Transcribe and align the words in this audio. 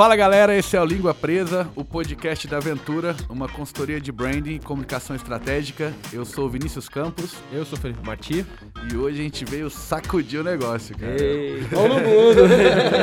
Fala 0.00 0.16
galera, 0.16 0.56
esse 0.56 0.74
é 0.78 0.80
o 0.80 0.84
Língua 0.86 1.12
Presa, 1.12 1.68
o 1.76 1.84
podcast 1.84 2.48
da 2.48 2.56
Aventura, 2.56 3.14
uma 3.28 3.46
consultoria 3.46 4.00
de 4.00 4.10
branding 4.10 4.54
e 4.54 4.58
comunicação 4.58 5.14
estratégica. 5.14 5.92
Eu 6.10 6.24
sou 6.24 6.46
o 6.46 6.48
Vinícius 6.48 6.88
Campos. 6.88 7.36
Eu 7.52 7.66
sou 7.66 7.76
o 7.76 7.80
Felipe 7.82 8.00
Marti. 8.06 8.46
E 8.90 8.96
hoje 8.96 9.20
a 9.20 9.22
gente 9.22 9.44
veio 9.44 9.68
sacudir 9.68 10.40
o 10.40 10.42
negócio, 10.42 10.96
cara. 10.96 11.22
Ei, 11.22 11.60
bom 11.70 11.86
no 11.86 11.96
mundo! 11.96 12.44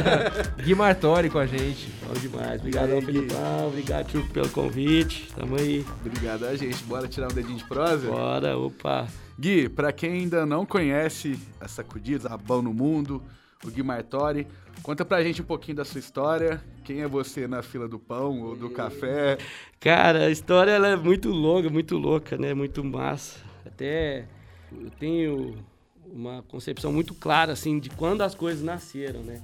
Gui 0.66 0.74
Martori 0.74 1.30
com 1.30 1.38
a 1.38 1.46
gente. 1.46 1.88
Bom 2.04 2.14
demais. 2.14 2.62
Obrigadão, 2.62 3.00
Felipão. 3.00 3.68
Obrigado, 3.68 4.08
tio, 4.08 4.28
pelo 4.30 4.50
convite. 4.50 5.32
Tamo 5.36 5.56
aí. 5.56 5.86
Obrigado 6.04 6.48
a 6.48 6.56
gente. 6.56 6.84
Bora 6.86 7.08
tirar 7.08 7.32
um 7.32 7.36
dedinho 7.36 7.60
de 7.60 7.66
prosa? 7.66 8.08
Bora, 8.10 8.58
opa. 8.58 9.06
Gui, 9.40 9.70
pra 9.70 9.92
quem 9.92 10.14
ainda 10.14 10.48
não 10.48 10.66
conhece 10.66 11.38
a 11.62 11.68
Sacudidas, 11.68 12.26
a 12.26 12.36
Bão 12.36 12.64
no 12.64 12.74
Mundo, 12.74 13.22
o 13.64 13.70
Gui 13.70 13.84
Martori, 13.84 14.48
Conta 14.82 15.04
pra 15.04 15.22
gente 15.22 15.42
um 15.42 15.46
pouquinho 15.46 15.78
da 15.78 15.86
sua 15.86 16.00
história. 16.00 16.62
Quem 16.84 17.02
é 17.02 17.08
você 17.08 17.48
na 17.48 17.62
fila 17.62 17.88
do 17.88 18.00
pão 18.00 18.42
ou 18.42 18.56
do 18.56 18.70
café? 18.70 19.38
Cara, 19.80 20.26
a 20.26 20.32
história 20.32 20.72
ela 20.72 20.88
é 20.88 20.96
muito 20.96 21.30
longa, 21.30 21.70
muito 21.70 21.98
louca, 21.98 22.38
né? 22.38 22.54
Muito 22.54 22.84
massa. 22.84 23.40
Até 23.66 24.26
eu 24.72 24.90
tenho 24.92 25.58
uma 26.06 26.42
concepção 26.44 26.92
muito 26.92 27.14
clara, 27.14 27.52
assim, 27.54 27.80
de 27.80 27.90
quando 27.90 28.22
as 28.22 28.34
coisas 28.34 28.64
nasceram, 28.64 29.22
né? 29.22 29.42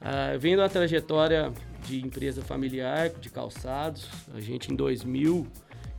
Ah, 0.00 0.32
eu 0.34 0.40
trajetória 0.68 1.52
de 1.84 2.00
empresa 2.04 2.42
familiar, 2.42 3.08
de 3.08 3.30
calçados. 3.30 4.08
A 4.32 4.40
gente, 4.40 4.72
em 4.72 4.76
2000, 4.76 5.46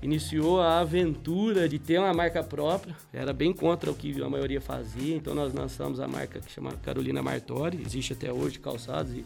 iniciou 0.02 0.62
a 0.62 0.80
aventura 0.80 1.68
de 1.68 1.78
ter 1.78 2.00
uma 2.00 2.14
marca 2.14 2.44
própria. 2.44 2.96
Era 3.14 3.34
bem 3.34 3.54
contra 3.54 3.92
o 3.92 3.96
que 3.96 4.22
a 4.22 4.30
maioria 4.30 4.62
fazia, 4.62 5.16
então 5.16 5.36
nós 5.36 5.54
lançamos 5.54 6.00
a 6.00 6.08
marca 6.08 6.40
que 6.40 6.52
chama 6.52 6.72
Carolina 6.84 7.22
Martori, 7.22 7.82
existe 7.86 8.14
até 8.14 8.32
hoje 8.32 8.60
calçados 8.60 9.12
e, 9.14 9.26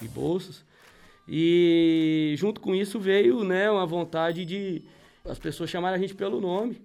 e 0.00 0.08
bolsas. 0.08 0.64
E 1.28 2.34
junto 2.36 2.60
com 2.60 2.74
isso 2.74 3.00
veio 3.00 3.42
né, 3.44 3.70
uma 3.70 3.86
vontade 3.86 4.44
de 4.44 4.82
as 5.24 5.38
pessoas 5.38 5.70
chamarem 5.70 5.96
a 5.96 6.00
gente 6.00 6.14
pelo 6.14 6.40
nome. 6.40 6.80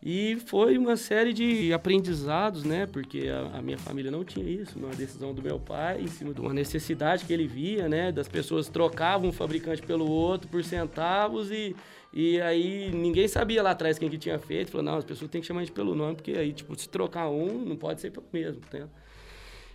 E 0.00 0.38
foi 0.46 0.78
uma 0.78 0.96
série 0.96 1.32
de 1.32 1.72
aprendizados, 1.72 2.62
né? 2.62 2.86
Porque 2.86 3.28
a, 3.28 3.58
a, 3.58 3.62
minha 3.62 3.78
família 3.78 4.12
não 4.12 4.24
tinha 4.24 4.48
isso, 4.48 4.78
uma 4.78 4.94
decisão 4.94 5.34
do 5.34 5.42
meu 5.42 5.58
pai, 5.58 6.00
em 6.00 6.06
cima 6.06 6.32
de 6.32 6.40
uma 6.40 6.54
necessidade 6.54 7.24
que 7.24 7.32
ele 7.32 7.48
via, 7.48 7.88
né? 7.88 8.12
Das 8.12 8.28
pessoas 8.28 8.68
trocavam 8.68 9.30
um 9.30 9.32
fabricante 9.32 9.82
pelo 9.82 10.08
outro 10.08 10.48
por 10.48 10.62
centavos 10.62 11.50
e 11.50 11.74
e 12.12 12.40
aí 12.40 12.90
ninguém 12.90 13.28
sabia 13.28 13.62
lá 13.62 13.70
atrás 13.70 13.98
quem 13.98 14.08
que 14.08 14.18
tinha 14.18 14.38
feito. 14.38 14.70
Falou, 14.70 14.84
não, 14.84 14.96
as 14.96 15.04
pessoas 15.04 15.30
têm 15.30 15.40
que 15.40 15.46
chamar 15.46 15.60
a 15.60 15.64
gente 15.64 15.74
pelo 15.74 15.94
nome, 15.94 16.16
porque 16.16 16.32
aí, 16.32 16.52
tipo, 16.52 16.78
se 16.78 16.88
trocar 16.88 17.28
um, 17.28 17.64
não 17.64 17.76
pode 17.76 18.00
ser 18.00 18.10
pelo 18.10 18.26
mesmo, 18.32 18.62
entendeu? 18.66 18.88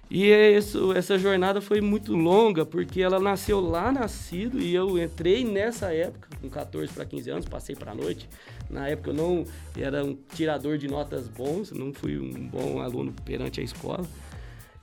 E 0.09 0.29
isso, 0.29 0.93
essa 0.93 1.17
jornada 1.17 1.61
foi 1.61 1.81
muito 1.81 2.15
longa, 2.15 2.65
porque 2.65 3.01
ela 3.01 3.19
nasceu 3.19 3.59
lá 3.59 3.91
nascido 3.91 4.59
e 4.59 4.73
eu 4.75 5.01
entrei 5.01 5.43
nessa 5.43 5.93
época, 5.93 6.27
com 6.41 6.49
14 6.49 6.93
para 6.93 7.05
15 7.05 7.29
anos, 7.29 7.45
passei 7.47 7.75
para 7.75 7.93
a 7.93 7.95
noite. 7.95 8.29
Na 8.69 8.87
época 8.87 9.11
eu 9.11 9.13
não 9.13 9.45
era 9.75 10.03
um 10.03 10.13
tirador 10.13 10.77
de 10.77 10.87
notas 10.87 11.27
bons, 11.27 11.71
não 11.71 11.93
fui 11.93 12.19
um 12.19 12.47
bom 12.47 12.79
aluno 12.79 13.13
perante 13.25 13.61
a 13.61 13.63
escola. 13.63 14.05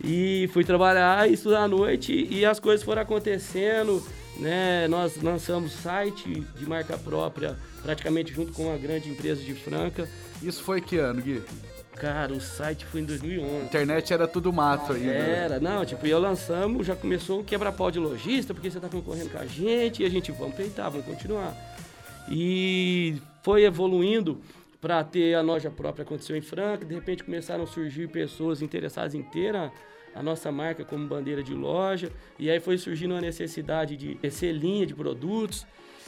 E 0.03 0.49
fui 0.53 0.65
trabalhar, 0.65 1.31
estudar 1.31 1.65
à 1.65 1.69
noite 1.69 2.27
e 2.31 2.45
as 2.45 2.59
coisas 2.59 2.85
foram 2.85 3.03
acontecendo 3.03 4.03
né? 4.41 4.89
Nós 4.89 5.21
lançamos 5.23 5.73
site 5.73 6.41
de 6.57 6.67
marca 6.67 6.97
própria, 6.97 7.57
praticamente 7.83 8.33
junto 8.33 8.53
com 8.53 8.65
uma 8.65 8.79
grande 8.79 9.09
empresa 9.09 9.43
de 9.43 9.55
Franca. 9.55 10.09
Isso 10.43 10.63
foi 10.63 10.81
que 10.81 10.97
ano, 10.97 11.21
Gui? 11.21 11.43
Cara, 11.97 12.33
o 12.33 12.41
site 12.41 12.87
foi 12.87 13.03
em 13.03 13.05
2011. 13.05 13.61
A 13.61 13.65
internet 13.65 14.13
era 14.13 14.27
tudo 14.27 14.51
mato 14.51 14.95
aí. 14.95 15.07
Era, 15.07 15.61
não, 15.61 15.85
tipo, 15.85 16.07
eu 16.07 16.19
lançamos, 16.19 16.87
já 16.87 16.97
começou 16.97 17.41
o 17.41 17.45
quebra-pau 17.45 17.91
de 17.91 17.99
lojista, 17.99 18.55
porque 18.55 18.71
você 18.71 18.81
tá 18.81 18.89
concorrendo 18.89 19.29
com 19.29 19.39
a 19.39 19.45
gente, 19.45 20.03
e 20.03 20.07
a 20.07 20.09
gente, 20.09 20.33
vamos 20.33 20.55
peitar, 20.55 20.91
vamos 20.91 21.05
continuar. 21.05 21.55
E 22.27 23.21
foi 23.43 23.65
evoluindo 23.65 24.41
para 24.81 25.05
ter 25.05 25.35
a 25.35 25.43
loja 25.43 25.71
própria, 25.71 26.03
aconteceu 26.03 26.37
em 26.37 26.41
Franca, 26.41 26.85
de 26.85 26.95
repente 26.95 27.23
começaram 27.23 27.65
a 27.65 27.67
surgir 27.67 28.09
pessoas 28.09 28.63
interessadas 28.63 29.15
em 29.15 29.23
ter 29.23 29.55
a, 29.55 29.71
a 30.15 30.23
nossa 30.23 30.51
marca 30.51 30.85
como 30.85 31.07
bandeira 31.07 31.43
de 31.43 31.53
loja. 31.53 32.11
E 32.39 32.51
aí 32.51 32.59
foi 32.61 32.79
surgindo 32.79 33.15
a 33.15 33.21
necessidade 33.21 33.97
de 33.97 34.31
ser 34.31 34.53
linha 34.53 34.87
de 34.87 34.95
produtos. 34.95 35.67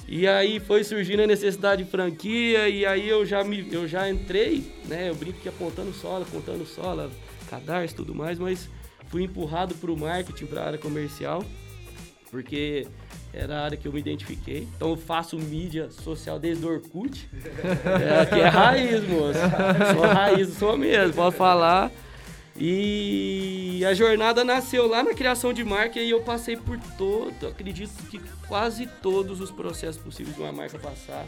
E 0.08 0.26
aí 0.26 0.58
foi 0.58 0.82
surgindo 0.82 1.22
a 1.22 1.26
necessidade 1.26 1.84
de 1.84 1.90
franquia 1.90 2.68
e 2.68 2.84
aí 2.84 3.08
eu 3.08 3.24
já 3.24 3.44
me 3.44 3.72
eu 3.72 3.86
já 3.86 4.10
entrei, 4.10 4.72
né? 4.86 5.10
Eu 5.10 5.14
brinco 5.14 5.38
que 5.38 5.48
apontando 5.48 5.92
sola, 5.92 6.24
apontando 6.24 6.66
sola, 6.66 7.10
cadarço 7.48 7.94
e 7.94 7.96
tudo 7.98 8.14
mais, 8.14 8.38
mas 8.38 8.68
fui 9.08 9.22
empurrado 9.22 9.74
para 9.76 9.92
o 9.92 9.96
marketing, 9.96 10.46
para 10.46 10.62
a 10.62 10.66
área 10.66 10.78
comercial, 10.78 11.44
porque 12.30 12.88
era 13.32 13.60
a 13.60 13.64
área 13.64 13.76
que 13.76 13.88
eu 13.88 13.92
me 13.92 14.00
identifiquei. 14.00 14.68
Então 14.76 14.90
eu 14.90 14.96
faço 14.96 15.38
mídia 15.38 15.90
social 15.90 16.38
desde 16.38 16.64
o 16.66 16.68
Orkut, 16.68 17.28
é, 17.32 18.26
que 18.26 18.40
é 18.40 18.48
raiz, 18.48 19.02
moço. 19.08 19.38
Sou 19.94 20.02
raiz, 20.02 20.48
sou 20.54 20.76
mesmo, 20.76 21.14
posso 21.14 21.36
falar. 21.36 21.90
E 22.56 23.82
a 23.88 23.94
jornada 23.94 24.44
nasceu 24.44 24.86
lá 24.86 25.02
na 25.02 25.14
criação 25.14 25.52
de 25.52 25.64
marca 25.64 25.98
e 25.98 26.10
eu 26.10 26.20
passei 26.20 26.56
por 26.56 26.78
todo, 26.98 27.48
acredito 27.48 27.90
que 28.10 28.20
quase 28.46 28.86
todos 28.86 29.40
os 29.40 29.50
processos 29.50 30.00
possíveis 30.00 30.36
de 30.36 30.42
uma 30.42 30.52
marca 30.52 30.78
passar. 30.78 31.26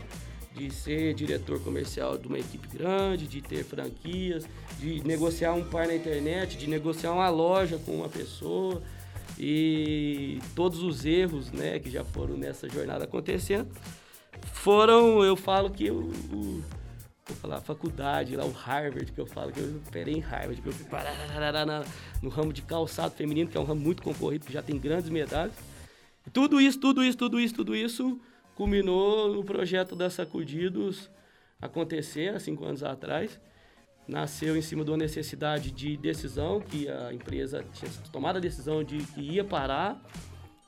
De 0.54 0.72
ser 0.72 1.14
diretor 1.14 1.58
comercial 1.58 2.16
de 2.16 2.28
uma 2.28 2.38
equipe 2.38 2.68
grande, 2.68 3.26
de 3.26 3.42
ter 3.42 3.64
franquias, 3.64 4.46
de 4.78 5.02
negociar 5.04 5.52
um 5.52 5.64
par 5.64 5.88
na 5.88 5.96
internet, 5.96 6.56
de 6.56 6.68
negociar 6.68 7.10
uma 7.10 7.28
loja 7.28 7.76
com 7.84 7.96
uma 7.96 8.08
pessoa 8.08 8.80
e 9.38 10.38
todos 10.54 10.82
os 10.82 11.04
erros 11.04 11.50
né, 11.50 11.78
que 11.78 11.90
já 11.90 12.04
foram 12.04 12.36
nessa 12.36 12.68
jornada 12.68 13.04
acontecendo 13.04 13.68
foram, 14.52 15.24
eu 15.24 15.36
falo 15.36 15.70
que 15.70 15.90
o, 15.90 16.10
o 16.32 16.64
vou 17.26 17.36
falar, 17.36 17.60
faculdade, 17.60 18.36
lá 18.36 18.44
o 18.44 18.50
Harvard, 18.50 19.10
que 19.10 19.18
eu 19.18 19.26
falo, 19.26 19.50
que 19.50 19.60
eu 19.60 19.76
operei 19.86 20.14
em 20.14 20.20
Harvard, 20.20 20.60
que 20.60 20.68
eu 20.68 20.72
fui 20.72 20.86
no 22.22 22.28
ramo 22.28 22.52
de 22.52 22.62
calçado 22.62 23.14
feminino, 23.14 23.50
que 23.50 23.56
é 23.56 23.60
um 23.60 23.64
ramo 23.64 23.80
muito 23.80 24.02
concorrido, 24.02 24.44
que 24.46 24.52
já 24.52 24.62
tem 24.62 24.78
grandes 24.78 25.08
medalhas. 25.08 25.54
Tudo 26.32 26.60
isso, 26.60 26.78
tudo 26.78 27.02
isso, 27.02 27.16
tudo 27.16 27.40
isso, 27.40 27.54
tudo 27.54 27.76
isso 27.76 28.20
culminou 28.54 29.34
no 29.34 29.44
projeto 29.44 29.96
da 29.96 30.08
Sacudidos 30.08 31.10
acontecer 31.60 32.34
há 32.34 32.38
cinco 32.38 32.64
anos 32.64 32.82
atrás. 32.82 33.40
Nasceu 34.06 34.56
em 34.56 34.62
cima 34.62 34.84
de 34.84 34.90
uma 34.90 34.96
necessidade 34.96 35.70
de 35.70 35.96
decisão, 35.96 36.60
que 36.60 36.88
a 36.88 37.12
empresa 37.12 37.64
tinha 37.72 37.90
tomado 38.12 38.36
a 38.36 38.40
decisão 38.40 38.84
de 38.84 38.98
que 38.98 39.20
ia 39.20 39.44
parar 39.44 40.00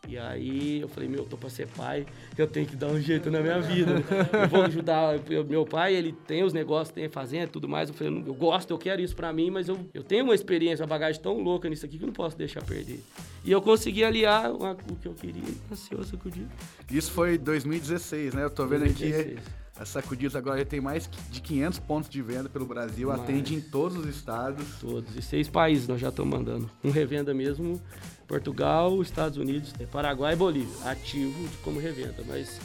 e 0.08 0.16
aí 0.16 0.80
eu 0.80 0.88
falei, 0.88 1.08
meu, 1.08 1.20
eu 1.20 1.26
tô 1.26 1.36
pra 1.36 1.50
ser 1.50 1.66
pai, 1.66 2.06
eu 2.38 2.46
tenho 2.46 2.66
que 2.66 2.76
dar 2.76 2.86
um 2.88 3.00
jeito 3.00 3.30
na 3.30 3.40
minha 3.40 3.60
vida. 3.60 3.94
Eu 4.42 4.48
vou 4.48 4.62
ajudar. 4.62 5.18
Eu, 5.28 5.44
meu 5.44 5.64
pai, 5.64 5.94
ele 5.94 6.12
tem 6.12 6.44
os 6.44 6.52
negócios, 6.52 6.94
tem 6.94 7.06
a 7.06 7.10
fazenda 7.10 7.44
e 7.44 7.48
tudo 7.48 7.68
mais. 7.68 7.88
Eu 7.88 7.94
falei, 7.94 8.22
eu 8.24 8.34
gosto, 8.34 8.70
eu 8.70 8.78
quero 8.78 9.02
isso 9.02 9.16
pra 9.16 9.32
mim, 9.32 9.50
mas 9.50 9.68
eu, 9.68 9.78
eu 9.92 10.04
tenho 10.04 10.24
uma 10.24 10.34
experiência, 10.34 10.84
uma 10.84 10.88
bagagem 10.88 11.20
tão 11.20 11.40
louca 11.40 11.68
nisso 11.68 11.84
aqui 11.84 11.98
que 11.98 12.04
eu 12.04 12.06
não 12.06 12.14
posso 12.14 12.36
deixar 12.38 12.62
perder. 12.62 13.00
E 13.44 13.50
eu 13.50 13.60
consegui 13.60 14.04
aliar 14.04 14.52
uma, 14.52 14.72
o 14.72 14.96
que 14.96 15.08
eu 15.08 15.14
queria 15.14 15.42
e 15.42 15.58
nasceu 15.68 16.00
a 16.00 16.04
Sacudido. 16.04 16.48
Isso 16.90 17.10
foi 17.10 17.36
2016, 17.36 18.34
né? 18.34 18.44
Eu 18.44 18.50
tô 18.50 18.64
vendo 18.66 18.84
2016. 18.84 19.38
aqui. 19.38 19.65
A 19.78 19.84
Sacudidos 19.84 20.34
agora 20.34 20.64
tem 20.64 20.80
mais 20.80 21.08
de 21.30 21.40
500 21.40 21.78
pontos 21.80 22.08
de 22.08 22.22
venda 22.22 22.48
pelo 22.48 22.64
Brasil, 22.64 23.08
mais. 23.08 23.20
atende 23.20 23.54
em 23.54 23.60
todos 23.60 23.98
os 23.98 24.06
estados. 24.06 24.64
Todos, 24.80 25.14
e 25.14 25.20
seis 25.20 25.48
países 25.48 25.86
nós 25.86 26.00
já 26.00 26.08
estamos 26.08 26.34
mandando. 26.34 26.70
Com 26.80 26.90
revenda 26.90 27.34
mesmo, 27.34 27.80
Portugal, 28.26 29.02
Estados 29.02 29.36
Unidos, 29.36 29.74
Paraguai 29.92 30.32
e 30.32 30.36
Bolívia, 30.36 30.90
ativo 30.90 31.48
como 31.62 31.78
revenda, 31.78 32.24
mas 32.26 32.58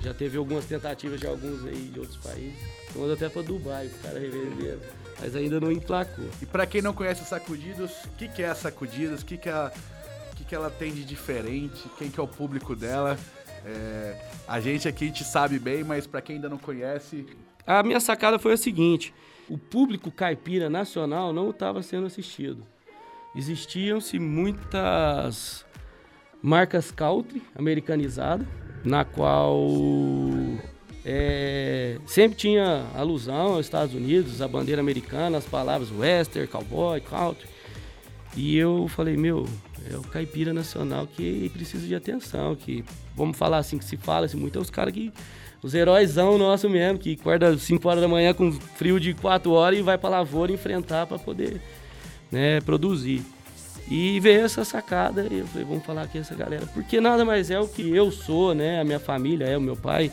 já 0.00 0.14
teve 0.14 0.38
algumas 0.38 0.64
tentativas 0.64 1.20
de 1.20 1.26
alguns 1.26 1.64
aí 1.66 1.90
de 1.92 1.98
outros 1.98 2.18
países. 2.18 2.58
Vamos 2.94 3.10
até 3.10 3.28
para 3.28 3.42
Dubai, 3.42 3.86
o 3.86 4.02
cara 4.02 4.18
revendendo, 4.18 4.82
mas 5.20 5.34
ainda 5.34 5.60
não 5.60 5.70
emplacou. 5.70 6.24
E 6.40 6.46
para 6.46 6.66
quem 6.66 6.80
não 6.80 6.92
conhece 6.92 7.22
a 7.22 7.24
Sacudidos, 7.24 7.90
o 8.04 8.10
que, 8.16 8.28
que 8.28 8.42
é 8.42 8.48
a 8.48 8.54
Sacudidos? 8.54 9.22
O 9.22 9.26
que, 9.26 9.36
que, 9.36 9.48
a, 9.48 9.72
que, 10.36 10.44
que 10.44 10.54
ela 10.54 10.70
tem 10.70 10.92
de 10.92 11.04
diferente? 11.04 11.88
Quem 11.98 12.10
que 12.10 12.20
é 12.20 12.22
o 12.22 12.28
público 12.28 12.76
dela? 12.76 13.18
É, 13.64 14.16
a 14.46 14.60
gente 14.60 14.88
aqui 14.88 15.10
te 15.10 15.24
sabe 15.24 15.58
bem, 15.58 15.84
mas 15.84 16.06
para 16.06 16.20
quem 16.20 16.36
ainda 16.36 16.48
não 16.48 16.58
conhece. 16.58 17.26
A 17.66 17.82
minha 17.82 18.00
sacada 18.00 18.38
foi 18.38 18.52
a 18.52 18.56
seguinte: 18.56 19.14
o 19.48 19.56
público 19.56 20.10
caipira 20.10 20.68
nacional 20.68 21.32
não 21.32 21.50
estava 21.50 21.82
sendo 21.82 22.06
assistido. 22.06 22.66
Existiam-se 23.34 24.18
muitas 24.18 25.64
marcas 26.42 26.90
country 26.90 27.42
americanizadas, 27.56 28.46
na 28.84 29.04
qual 29.04 29.68
é, 31.04 31.98
sempre 32.06 32.36
tinha 32.36 32.86
alusão 32.94 33.54
aos 33.54 33.66
Estados 33.66 33.94
Unidos, 33.94 34.42
a 34.42 34.48
bandeira 34.48 34.80
americana, 34.80 35.38
as 35.38 35.44
palavras 35.44 35.90
western, 35.90 36.46
cowboy, 36.46 37.00
country. 37.00 37.48
E 38.36 38.56
eu 38.56 38.88
falei, 38.88 39.16
meu, 39.16 39.46
é 39.90 39.96
o 39.96 40.02
caipira 40.02 40.52
nacional 40.52 41.06
que 41.06 41.50
precisa 41.52 41.86
de 41.86 41.94
atenção, 41.94 42.54
que, 42.56 42.84
vamos 43.14 43.36
falar 43.36 43.58
assim, 43.58 43.78
que 43.78 43.84
se 43.84 43.96
fala 43.96 44.26
assim, 44.26 44.38
muito, 44.38 44.58
é 44.58 44.62
os 44.62 44.70
caras 44.70 44.94
que, 44.94 45.12
os 45.62 45.74
heróisão 45.74 46.38
nosso 46.38 46.68
mesmo, 46.68 46.98
que 46.98 47.12
acorda 47.20 47.56
5 47.56 47.88
horas 47.88 48.00
da 48.00 48.08
manhã 48.08 48.32
com 48.32 48.50
frio 48.50 48.98
de 48.98 49.14
4 49.14 49.50
horas 49.50 49.78
e 49.78 49.82
vai 49.82 49.98
pra 49.98 50.08
lavoura 50.08 50.50
enfrentar 50.50 51.06
para 51.06 51.18
poder, 51.18 51.60
né, 52.30 52.60
produzir. 52.62 53.22
E 53.90 54.18
veio 54.20 54.40
essa 54.40 54.64
sacada 54.64 55.26
e 55.30 55.40
eu 55.40 55.46
falei, 55.46 55.66
vamos 55.66 55.84
falar 55.84 56.02
aqui 56.02 56.18
essa 56.18 56.34
galera. 56.34 56.66
Porque 56.72 57.00
nada 57.00 57.24
mais 57.24 57.50
é 57.50 57.60
o 57.60 57.68
que 57.68 57.94
eu 57.94 58.10
sou, 58.10 58.54
né? 58.54 58.80
A 58.80 58.84
minha 58.84 59.00
família 59.00 59.44
é 59.44 59.56
o 59.58 59.60
meu 59.60 59.76
pai. 59.76 60.10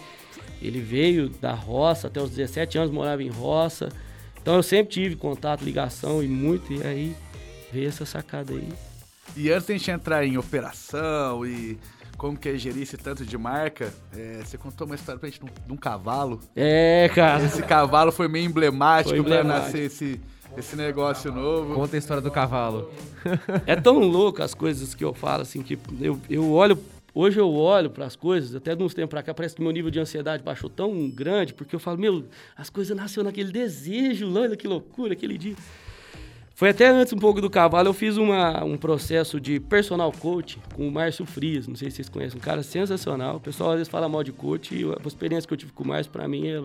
Ele 0.61 0.81
veio 0.81 1.29
da 1.29 1.53
roça, 1.53 2.07
até 2.07 2.21
os 2.21 2.31
17 2.31 2.77
anos 2.77 2.91
morava 2.91 3.23
em 3.23 3.29
roça. 3.29 3.89
Então 4.41 4.55
eu 4.55 4.63
sempre 4.63 4.91
tive 4.91 5.15
contato, 5.15 5.63
ligação 5.63 6.21
e 6.21 6.27
muito. 6.27 6.73
E 6.73 6.83
aí 6.83 7.15
veio 7.71 7.87
essa 7.87 8.05
sacada 8.05 8.53
aí. 8.53 8.69
E 9.35 9.51
antes 9.51 9.67
de 9.67 9.73
a 9.73 9.77
gente 9.77 9.91
entrar 9.91 10.25
em 10.25 10.37
operação 10.37 11.45
e 11.45 11.77
como 12.17 12.37
que 12.37 12.49
é 12.49 12.57
gerir 12.57 12.83
esse 12.83 12.97
tanto 12.97 13.25
de 13.25 13.37
marca, 13.37 13.93
é, 14.15 14.41
você 14.43 14.57
contou 14.57 14.85
uma 14.85 14.95
história 14.95 15.17
pra 15.17 15.29
gente 15.29 15.41
de 15.41 15.73
um, 15.73 15.77
cavalo. 15.77 16.39
É, 16.55 17.09
cara. 17.15 17.43
Esse 17.43 17.63
cavalo 17.63 18.11
foi 18.11 18.27
meio 18.27 18.45
emblemático, 18.45 19.11
foi 19.11 19.19
emblemático. 19.19 19.53
pra 19.53 19.65
nascer 19.65 19.85
esse, 19.85 20.19
esse 20.57 20.75
negócio 20.75 21.31
novo. 21.31 21.73
Conta 21.75 21.95
a 21.95 21.99
história 21.99 22.21
do 22.21 22.29
cavalo. 22.29 22.91
É 23.65 23.75
tão 23.75 23.99
louco 23.99 24.43
as 24.43 24.53
coisas 24.53 24.93
que 24.93 25.03
eu 25.03 25.13
falo, 25.13 25.43
assim, 25.43 25.61
que 25.61 25.79
eu, 26.01 26.19
eu 26.29 26.51
olho. 26.51 26.77
Hoje 27.13 27.39
eu 27.39 27.51
olho 27.51 27.89
para 27.89 28.05
as 28.05 28.15
coisas, 28.15 28.53
até 28.53 28.75
de 28.75 28.83
uns 28.83 28.93
tempos 28.93 29.09
para 29.09 29.23
cá, 29.23 29.33
parece 29.33 29.55
que 29.55 29.61
meu 29.61 29.71
nível 29.71 29.89
de 29.89 29.99
ansiedade 29.99 30.43
baixou 30.43 30.69
tão 30.69 31.09
grande, 31.09 31.53
porque 31.53 31.75
eu 31.75 31.79
falo, 31.79 31.97
meu, 31.97 32.25
as 32.55 32.69
coisas 32.69 32.95
nasceram 32.95 33.25
naquele 33.25 33.51
desejo, 33.51 34.31
olha 34.37 34.55
que 34.55 34.67
loucura, 34.67 35.13
aquele 35.13 35.37
dia. 35.37 35.55
Foi 36.59 36.71
até 36.71 36.89
antes 36.89 37.13
um 37.13 37.17
pouco 37.17 37.39
do 37.39 37.49
cavalo, 37.49 37.87
eu 37.87 37.93
fiz 37.93 38.17
uma, 38.17 38.61
um 38.65 38.75
processo 38.75 39.39
de 39.39 39.61
personal 39.61 40.11
coach 40.11 40.59
com 40.75 40.89
o 40.89 40.91
Márcio 40.91 41.25
Frias, 41.25 41.65
não 41.69 41.75
sei 41.77 41.89
se 41.89 41.95
vocês 41.95 42.09
conhecem, 42.09 42.37
um 42.37 42.41
cara 42.41 42.61
sensacional. 42.63 43.37
O 43.37 43.39
pessoal 43.39 43.69
às 43.69 43.75
vezes 43.77 43.87
fala 43.87 44.09
mal 44.09 44.25
de 44.25 44.33
coach 44.33 44.75
e 44.75 44.83
a 44.83 45.07
experiência 45.07 45.47
que 45.47 45.53
eu 45.53 45.57
tive 45.57 45.71
com 45.71 45.85
o 45.85 45.87
Márcio, 45.87 46.11
para 46.11 46.27
mim, 46.27 46.49
é 46.49 46.61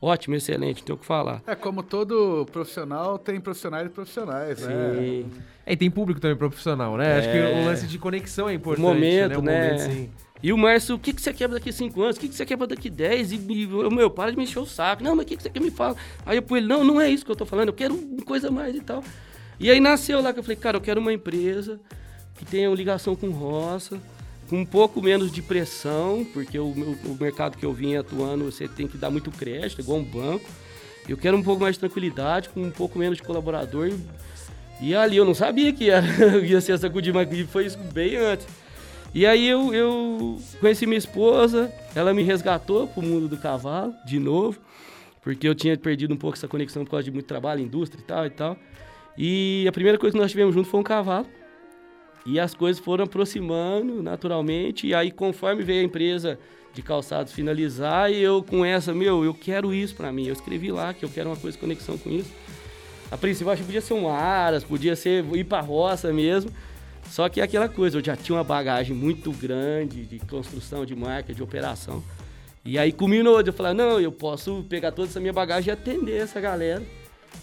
ótimo, 0.00 0.34
excelente, 0.34 0.80
não 0.80 0.86
tem 0.86 0.94
o 0.96 0.98
que 0.98 1.06
falar. 1.06 1.40
É, 1.46 1.54
como 1.54 1.84
todo 1.84 2.44
profissional, 2.50 3.16
tem 3.16 3.40
profissionais 3.40 3.86
e 3.86 3.90
profissionais, 3.90 4.60
né? 4.60 4.66
Sim. 4.66 5.22
né? 5.22 5.30
É, 5.66 5.72
e 5.74 5.76
tem 5.76 5.88
público 5.88 6.20
também 6.20 6.36
profissional, 6.36 6.96
né? 6.96 7.14
É. 7.14 7.18
Acho 7.20 7.30
que 7.30 7.38
o 7.38 7.64
lance 7.64 7.86
de 7.86 7.98
conexão 8.00 8.48
é 8.48 8.54
importante. 8.54 8.84
O 8.84 8.88
momento, 8.88 9.40
né? 9.40 9.78
O 9.78 9.86
momento, 9.86 10.10
E 10.42 10.52
o 10.52 10.58
Márcio, 10.58 10.96
o 10.96 10.98
que, 10.98 11.12
que 11.12 11.22
você 11.22 11.32
quer 11.32 11.48
daqui 11.48 11.72
5 11.72 12.02
anos? 12.02 12.16
O 12.16 12.20
que, 12.20 12.28
que 12.28 12.34
você 12.34 12.44
quer 12.44 12.56
daqui 12.56 12.90
10? 12.90 13.32
E, 13.32 13.36
e 13.36 13.66
o 13.66 13.90
meu, 13.90 14.10
para 14.10 14.32
de 14.32 14.36
me 14.36 14.42
encher 14.42 14.58
o 14.58 14.66
saco. 14.66 15.02
Não, 15.02 15.14
mas 15.14 15.24
o 15.24 15.28
que, 15.28 15.36
que 15.36 15.42
você 15.42 15.50
quer 15.50 15.60
me 15.60 15.70
falar? 15.70 15.96
Aí 16.26 16.38
eu 16.38 16.42
pô 16.42 16.56
ele, 16.56 16.66
não, 16.66 16.82
não 16.82 17.00
é 17.00 17.08
isso 17.08 17.24
que 17.24 17.30
eu 17.30 17.36
tô 17.36 17.46
falando, 17.46 17.68
eu 17.68 17.74
quero 17.74 17.96
coisa 18.24 18.50
mais 18.50 18.74
e 18.74 18.80
tal. 18.80 19.04
E 19.60 19.70
aí 19.70 19.78
nasceu 19.78 20.20
lá 20.20 20.32
que 20.32 20.40
eu 20.40 20.42
falei, 20.42 20.56
cara, 20.56 20.76
eu 20.76 20.80
quero 20.80 21.00
uma 21.00 21.12
empresa 21.12 21.80
que 22.34 22.44
tenha 22.44 22.68
ligação 22.70 23.14
com 23.14 23.30
roça, 23.30 24.00
com 24.50 24.60
um 24.60 24.66
pouco 24.66 25.00
menos 25.00 25.30
de 25.30 25.40
pressão, 25.40 26.26
porque 26.32 26.58
o, 26.58 26.66
o 26.66 27.16
mercado 27.20 27.56
que 27.56 27.64
eu 27.64 27.72
vinha 27.72 28.00
atuando, 28.00 28.44
você 28.44 28.66
tem 28.66 28.88
que 28.88 28.98
dar 28.98 29.10
muito 29.10 29.30
crédito, 29.30 29.80
igual 29.80 29.98
um 29.98 30.04
banco. 30.04 30.44
Eu 31.08 31.16
quero 31.16 31.36
um 31.36 31.42
pouco 31.42 31.62
mais 31.62 31.76
de 31.76 31.80
tranquilidade, 31.80 32.48
com 32.48 32.62
um 32.62 32.70
pouco 32.70 32.98
menos 32.98 33.18
de 33.18 33.22
colaborador. 33.22 33.92
E 34.80 34.94
ali 34.94 35.16
eu 35.16 35.24
não 35.24 35.34
sabia 35.34 35.72
que 35.72 35.88
era, 35.88 36.04
ia 36.44 36.60
ser 36.60 36.72
essa 36.72 36.88
Good 36.88 37.12
mas 37.12 37.28
foi 37.48 37.66
isso 37.66 37.78
bem 37.78 38.16
antes. 38.16 38.46
E 39.14 39.26
aí 39.26 39.46
eu, 39.46 39.74
eu 39.74 40.38
conheci 40.58 40.86
minha 40.86 40.98
esposa, 40.98 41.70
ela 41.94 42.14
me 42.14 42.22
resgatou 42.22 42.88
pro 42.88 43.02
mundo 43.02 43.28
do 43.28 43.36
cavalo, 43.36 43.94
de 44.06 44.18
novo, 44.18 44.58
porque 45.20 45.46
eu 45.46 45.54
tinha 45.54 45.76
perdido 45.76 46.14
um 46.14 46.16
pouco 46.16 46.36
essa 46.36 46.48
conexão 46.48 46.82
por 46.84 46.92
causa 46.92 47.04
de 47.04 47.10
muito 47.10 47.26
trabalho, 47.26 47.60
indústria 47.60 48.00
e 48.00 48.04
tal 48.04 48.26
e 48.26 48.30
tal. 48.30 48.56
E 49.16 49.66
a 49.68 49.72
primeira 49.72 49.98
coisa 49.98 50.14
que 50.14 50.20
nós 50.20 50.30
tivemos 50.30 50.54
junto 50.54 50.68
foi 50.68 50.80
um 50.80 50.82
cavalo. 50.82 51.26
E 52.24 52.40
as 52.40 52.54
coisas 52.54 52.82
foram 52.82 53.04
aproximando 53.04 54.02
naturalmente. 54.02 54.86
E 54.86 54.94
aí, 54.94 55.10
conforme 55.10 55.62
veio 55.62 55.82
a 55.82 55.84
empresa 55.84 56.38
de 56.72 56.80
calçados 56.80 57.32
finalizar, 57.32 58.10
eu 58.10 58.42
com 58.42 58.64
essa, 58.64 58.94
meu, 58.94 59.24
eu 59.24 59.34
quero 59.34 59.74
isso 59.74 59.94
para 59.94 60.10
mim. 60.10 60.26
Eu 60.26 60.32
escrevi 60.32 60.72
lá 60.72 60.94
que 60.94 61.04
eu 61.04 61.08
quero 61.10 61.28
uma 61.28 61.36
coisa 61.36 61.58
conexão 61.58 61.98
com 61.98 62.10
isso. 62.10 62.30
A 63.10 63.18
princípio, 63.18 63.48
eu 63.48 63.52
acho 63.52 63.60
que 63.60 63.66
podia 63.66 63.80
ser 63.82 63.92
um 63.92 64.08
Aras, 64.08 64.64
podia 64.64 64.96
ser 64.96 65.24
ir 65.34 65.44
pra 65.44 65.60
roça 65.60 66.12
mesmo. 66.12 66.50
Só 67.08 67.28
que 67.28 67.40
é 67.40 67.44
aquela 67.44 67.68
coisa, 67.68 67.98
eu 67.98 68.04
já 68.04 68.16
tinha 68.16 68.36
uma 68.36 68.44
bagagem 68.44 68.96
muito 68.96 69.30
grande 69.32 70.06
de 70.06 70.18
construção, 70.20 70.86
de 70.86 70.94
marca, 70.94 71.34
de 71.34 71.42
operação. 71.42 72.02
E 72.64 72.78
aí, 72.78 72.92
culminou 72.92 73.40
eu 73.40 73.52
falei, 73.52 73.74
não, 73.74 74.00
eu 74.00 74.12
posso 74.12 74.64
pegar 74.68 74.92
toda 74.92 75.08
essa 75.08 75.20
minha 75.20 75.32
bagagem 75.32 75.70
e 75.70 75.72
atender 75.72 76.22
essa 76.22 76.40
galera 76.40 76.82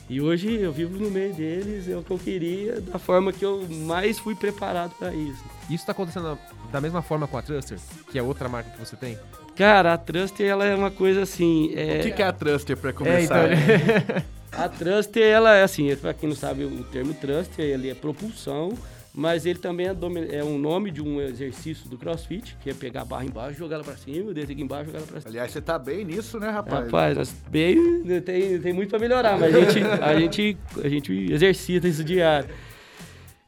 e 0.09 0.19
hoje 0.19 0.51
eu 0.59 0.71
vivo 0.71 0.97
no 0.97 1.11
meio 1.11 1.33
deles, 1.33 1.87
é 1.87 1.95
o 1.95 2.01
que 2.01 2.09
eu 2.09 2.17
queria, 2.17 2.81
da 2.81 2.97
forma 2.97 3.31
que 3.31 3.45
eu 3.45 3.63
mais 3.69 4.17
fui 4.17 4.33
preparado 4.33 4.91
para 4.97 5.13
isso. 5.13 5.43
Isso 5.65 5.83
está 5.83 5.91
acontecendo 5.91 6.37
da 6.71 6.81
mesma 6.81 7.03
forma 7.03 7.27
com 7.27 7.37
a 7.37 7.41
Truster, 7.43 7.77
que 8.11 8.17
é 8.17 8.23
outra 8.23 8.49
marca 8.49 8.71
que 8.71 8.79
você 8.79 8.95
tem? 8.95 9.19
Cara, 9.55 9.93
a 9.93 9.97
Truster 9.97 10.47
ela 10.47 10.65
é 10.65 10.73
uma 10.73 10.89
coisa 10.89 11.21
assim. 11.21 11.73
É... 11.75 11.99
O 11.99 12.03
que, 12.03 12.11
que 12.11 12.21
é 12.23 12.25
a 12.25 12.33
Truster 12.33 12.75
para 12.75 12.91
começar? 12.91 13.51
É, 13.51 13.53
então... 13.53 14.23
a 14.65 14.67
Truster, 14.67 15.23
ela 15.23 15.55
é 15.55 15.61
assim, 15.61 15.95
para 15.95 16.13
quem 16.13 16.29
não 16.29 16.35
sabe 16.35 16.63
o 16.63 16.83
termo 16.85 17.13
Truster, 17.13 17.63
ele 17.63 17.89
é 17.89 17.93
propulsão 17.93 18.73
mas 19.13 19.45
ele 19.45 19.59
também 19.59 19.87
é, 19.87 20.35
é, 20.37 20.43
um 20.43 20.57
nome 20.57 20.91
de 20.91 21.01
um 21.01 21.19
exercício 21.19 21.89
do 21.89 21.97
CrossFit, 21.97 22.55
que 22.61 22.69
é 22.69 22.73
pegar 22.73 23.01
a 23.01 23.05
barra 23.05 23.25
embaixo, 23.25 23.57
jogar 23.57 23.75
ela 23.75 23.83
pra 23.83 23.97
cima, 23.97 24.33
descer 24.33 24.53
aqui 24.53 24.61
embaixo, 24.61 24.85
jogar 24.85 24.99
ela 24.99 25.07
pra 25.07 25.19
cima. 25.19 25.31
Aliás, 25.31 25.51
você 25.51 25.61
tá 25.61 25.79
bem 25.79 26.05
nisso, 26.05 26.39
né, 26.39 26.49
rapaz? 26.49 26.85
Rapaz, 26.85 27.35
bem, 27.49 28.03
tem, 28.21 28.59
tem 28.59 28.73
muito 28.73 28.89
pra 28.89 28.99
melhorar, 28.99 29.37
mas 29.39 29.53
a 29.53 29.59
gente, 29.59 29.83
a, 29.83 30.19
gente, 30.19 30.57
a 30.83 30.87
gente 30.87 31.13
exercita 31.31 31.87
isso 31.87 32.03
diário. 32.03 32.49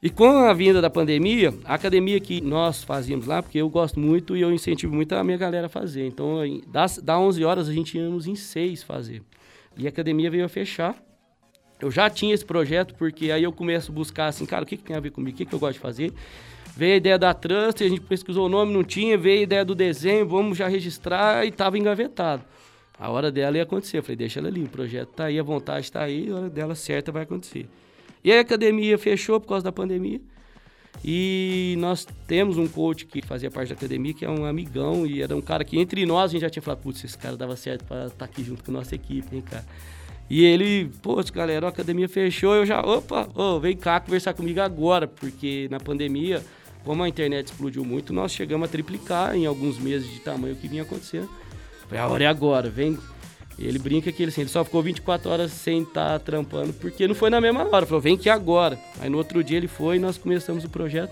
E 0.04 0.10
com 0.10 0.30
a 0.30 0.54
vinda 0.54 0.81
da 0.81 0.90
pandemia, 0.90 1.54
a 1.63 1.75
academia 1.75 2.19
que 2.19 2.42
nós 2.42 2.84
fazíamos 2.84 3.28
lá, 3.28 3.44
porque 3.44 3.60
eu 3.60 3.69
gosto 3.69 4.00
muito 4.00 4.36
e 4.36 4.42
eu 4.42 4.52
incentivo 4.52 4.96
muito 4.96 5.13
a 5.13 5.24
minha 5.24 5.38
galera 5.38 5.68
a 5.68 5.69
fazer. 5.69 6.08
Então, 6.08 6.40
das, 6.68 6.98
das 6.98 7.18
11 7.19 7.46
horas, 7.46 7.69
a 7.69 7.74
gente 7.74 8.00
íamos 8.00 8.25
em 8.25 8.36
6 8.36 8.81
fazer. 8.81 9.22
E 9.78 9.86
a 9.86 9.90
academia 9.90 10.31
veio 10.31 10.44
a 10.44 10.50
fechar 10.50 10.96
eu 11.81 11.89
já 11.89 12.10
tinha 12.10 12.33
esse 12.33 12.45
projeto, 12.45 12.94
porque 12.95 13.31
aí 13.31 13.44
eu 13.44 13.51
começo 13.51 13.92
a 13.92 13.95
buscar 13.95 14.28
assim, 14.28 14.45
cara, 14.45 14.63
o 14.63 14.68
que, 14.68 14.78
que 14.78 14.83
tem 14.83 14.95
a 14.95 15.00
ver 15.00 15.10
comigo? 15.10 15.33
O 15.33 15.38
que, 15.38 15.45
que 15.45 15.54
eu 15.54 15.60
gosto 15.60 15.74
de 15.74 15.80
fazer? 15.80 16.13
Veio 16.78 16.94
a 16.94 16.98
ideia 16.98 17.19
da 17.19 17.33
Trust, 17.33 17.83
a 17.83 17.89
gente 17.89 18.01
pesquisou 18.01 18.45
o 18.45 18.50
nome, 18.50 18.72
não 18.72 18.83
tinha, 18.83 19.18
veio 19.18 19.39
a 19.39 19.44
ideia 19.44 19.66
do 19.66 19.74
desenho, 19.74 20.28
vamos 20.28 20.57
já 20.57 20.68
registrar 20.68 21.44
e 21.45 21.50
estava 21.50 21.78
engavetado. 21.78 22.44
A 22.98 23.10
hora 23.10 23.31
dela 23.31 23.57
ia 23.57 23.63
acontecer. 23.63 23.98
Eu 23.98 24.04
falei, 24.04 24.16
deixa 24.16 24.39
ela 24.39 24.48
ali, 24.48 24.63
o 24.63 24.69
projeto 24.69 25.10
está 25.10 25.25
aí, 25.25 25.39
a 25.39 25.44
vontade 25.44 25.86
está 25.86 26.04
aí, 26.04 26.30
a 26.30 26.36
hora 26.36 26.50
dela 26.50 26.75
certa 26.75 27.12
vai 27.12 27.24
acontecer. 27.24 27.68
E 28.24 28.31
aí 28.31 28.38
a 28.38 28.42
academia 28.42 28.98
fechou 28.98 29.39
por 29.39 29.48
causa 29.48 29.63
da 29.63 29.72
pandemia. 29.72 30.22
E 31.04 31.75
nós 31.80 32.07
temos 32.27 32.57
um 32.60 32.68
coach 32.68 33.07
que 33.07 33.24
fazia 33.24 33.50
parte 33.50 33.69
da 33.69 33.75
academia, 33.75 34.13
que 34.13 34.24
é 34.24 34.30
um 34.30 34.45
amigão, 34.45 35.07
e 35.07 35.22
era 35.22 35.36
um 35.36 35.42
cara 35.42 35.63
que 35.63 35.80
entre 35.80 36.06
nós 36.06 36.30
a 36.30 36.34
gente 36.34 36.42
já 36.42 36.50
tinha 36.50 36.62
falado, 36.62 36.81
putz, 36.81 37.04
esse 37.04 37.18
cara 37.18 37.36
dava 37.36 37.56
certo 37.56 37.86
para 37.86 38.06
estar 38.06 38.18
tá 38.18 38.25
aqui 38.25 38.44
junto 38.44 38.63
com 38.63 38.69
a 38.69 38.75
nossa 38.75 38.94
equipe, 38.94 39.36
hein, 39.36 39.42
cara. 39.42 39.66
E 40.31 40.45
ele, 40.45 40.89
pô, 41.01 41.22
galera, 41.33 41.66
a 41.66 41.69
academia 41.69 42.07
fechou, 42.07 42.56
eu 42.56 42.66
já, 42.66 42.80
opa, 42.80 43.28
oh, 43.36 43.60
vem 43.60 43.75
cá 43.75 44.00
conversar 44.00 44.33
comigo 44.33 44.62
agora, 44.62 45.06
porque 45.06 45.68
na 45.69 45.78
pandemia, 45.78 46.42
como 46.86 47.04
a 47.04 47.10
internet 47.10 47.48
explodiu 47.48 47.83
muito, 47.83 48.13
nós 48.13 48.31
chegamos 48.31 48.69
a 48.69 48.72
triplicar 48.72 49.36
em 49.36 49.45
alguns 49.45 49.78
meses 49.78 50.10
de 50.10 50.22
tamanho 50.22 50.55
que 50.55 50.70
vinha 50.70 50.84
acontecendo. 50.84 51.29
Falei, 51.86 52.01
a 52.01 52.08
hora 52.08 52.24
é 52.24 52.27
agora, 52.27 52.70
vem. 52.70 52.98
Ele 53.60 53.77
brinca 53.77 54.10
que 54.10 54.24
ele, 54.24 54.32
assim, 54.32 54.39
ele 54.39 54.50
só 54.50 54.63
ficou 54.63 54.82
24 54.82 55.29
horas 55.29 55.51
sem 55.51 55.82
estar 55.82 56.12
tá 56.12 56.20
trampando, 56.20 56.72
porque 56.72 57.05
não 57.10 57.13
foi 57.13 57.29
na 57.29 57.41
mesma 57.41 57.67
hora. 57.67 57.86
Falou, 57.86 58.00
vem 58.00 58.17
que 58.17 58.29
agora. 58.29 58.79
Aí 59.01 59.10
no 59.10 59.17
outro 59.17 59.44
dia 59.44 59.58
ele 59.58 59.67
foi 59.67 59.98
e 59.98 60.00
nós 60.00 60.17
começamos 60.17 60.63
o 60.63 60.70
projeto, 60.70 61.12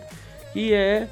que 0.54 0.72
é, 0.72 1.10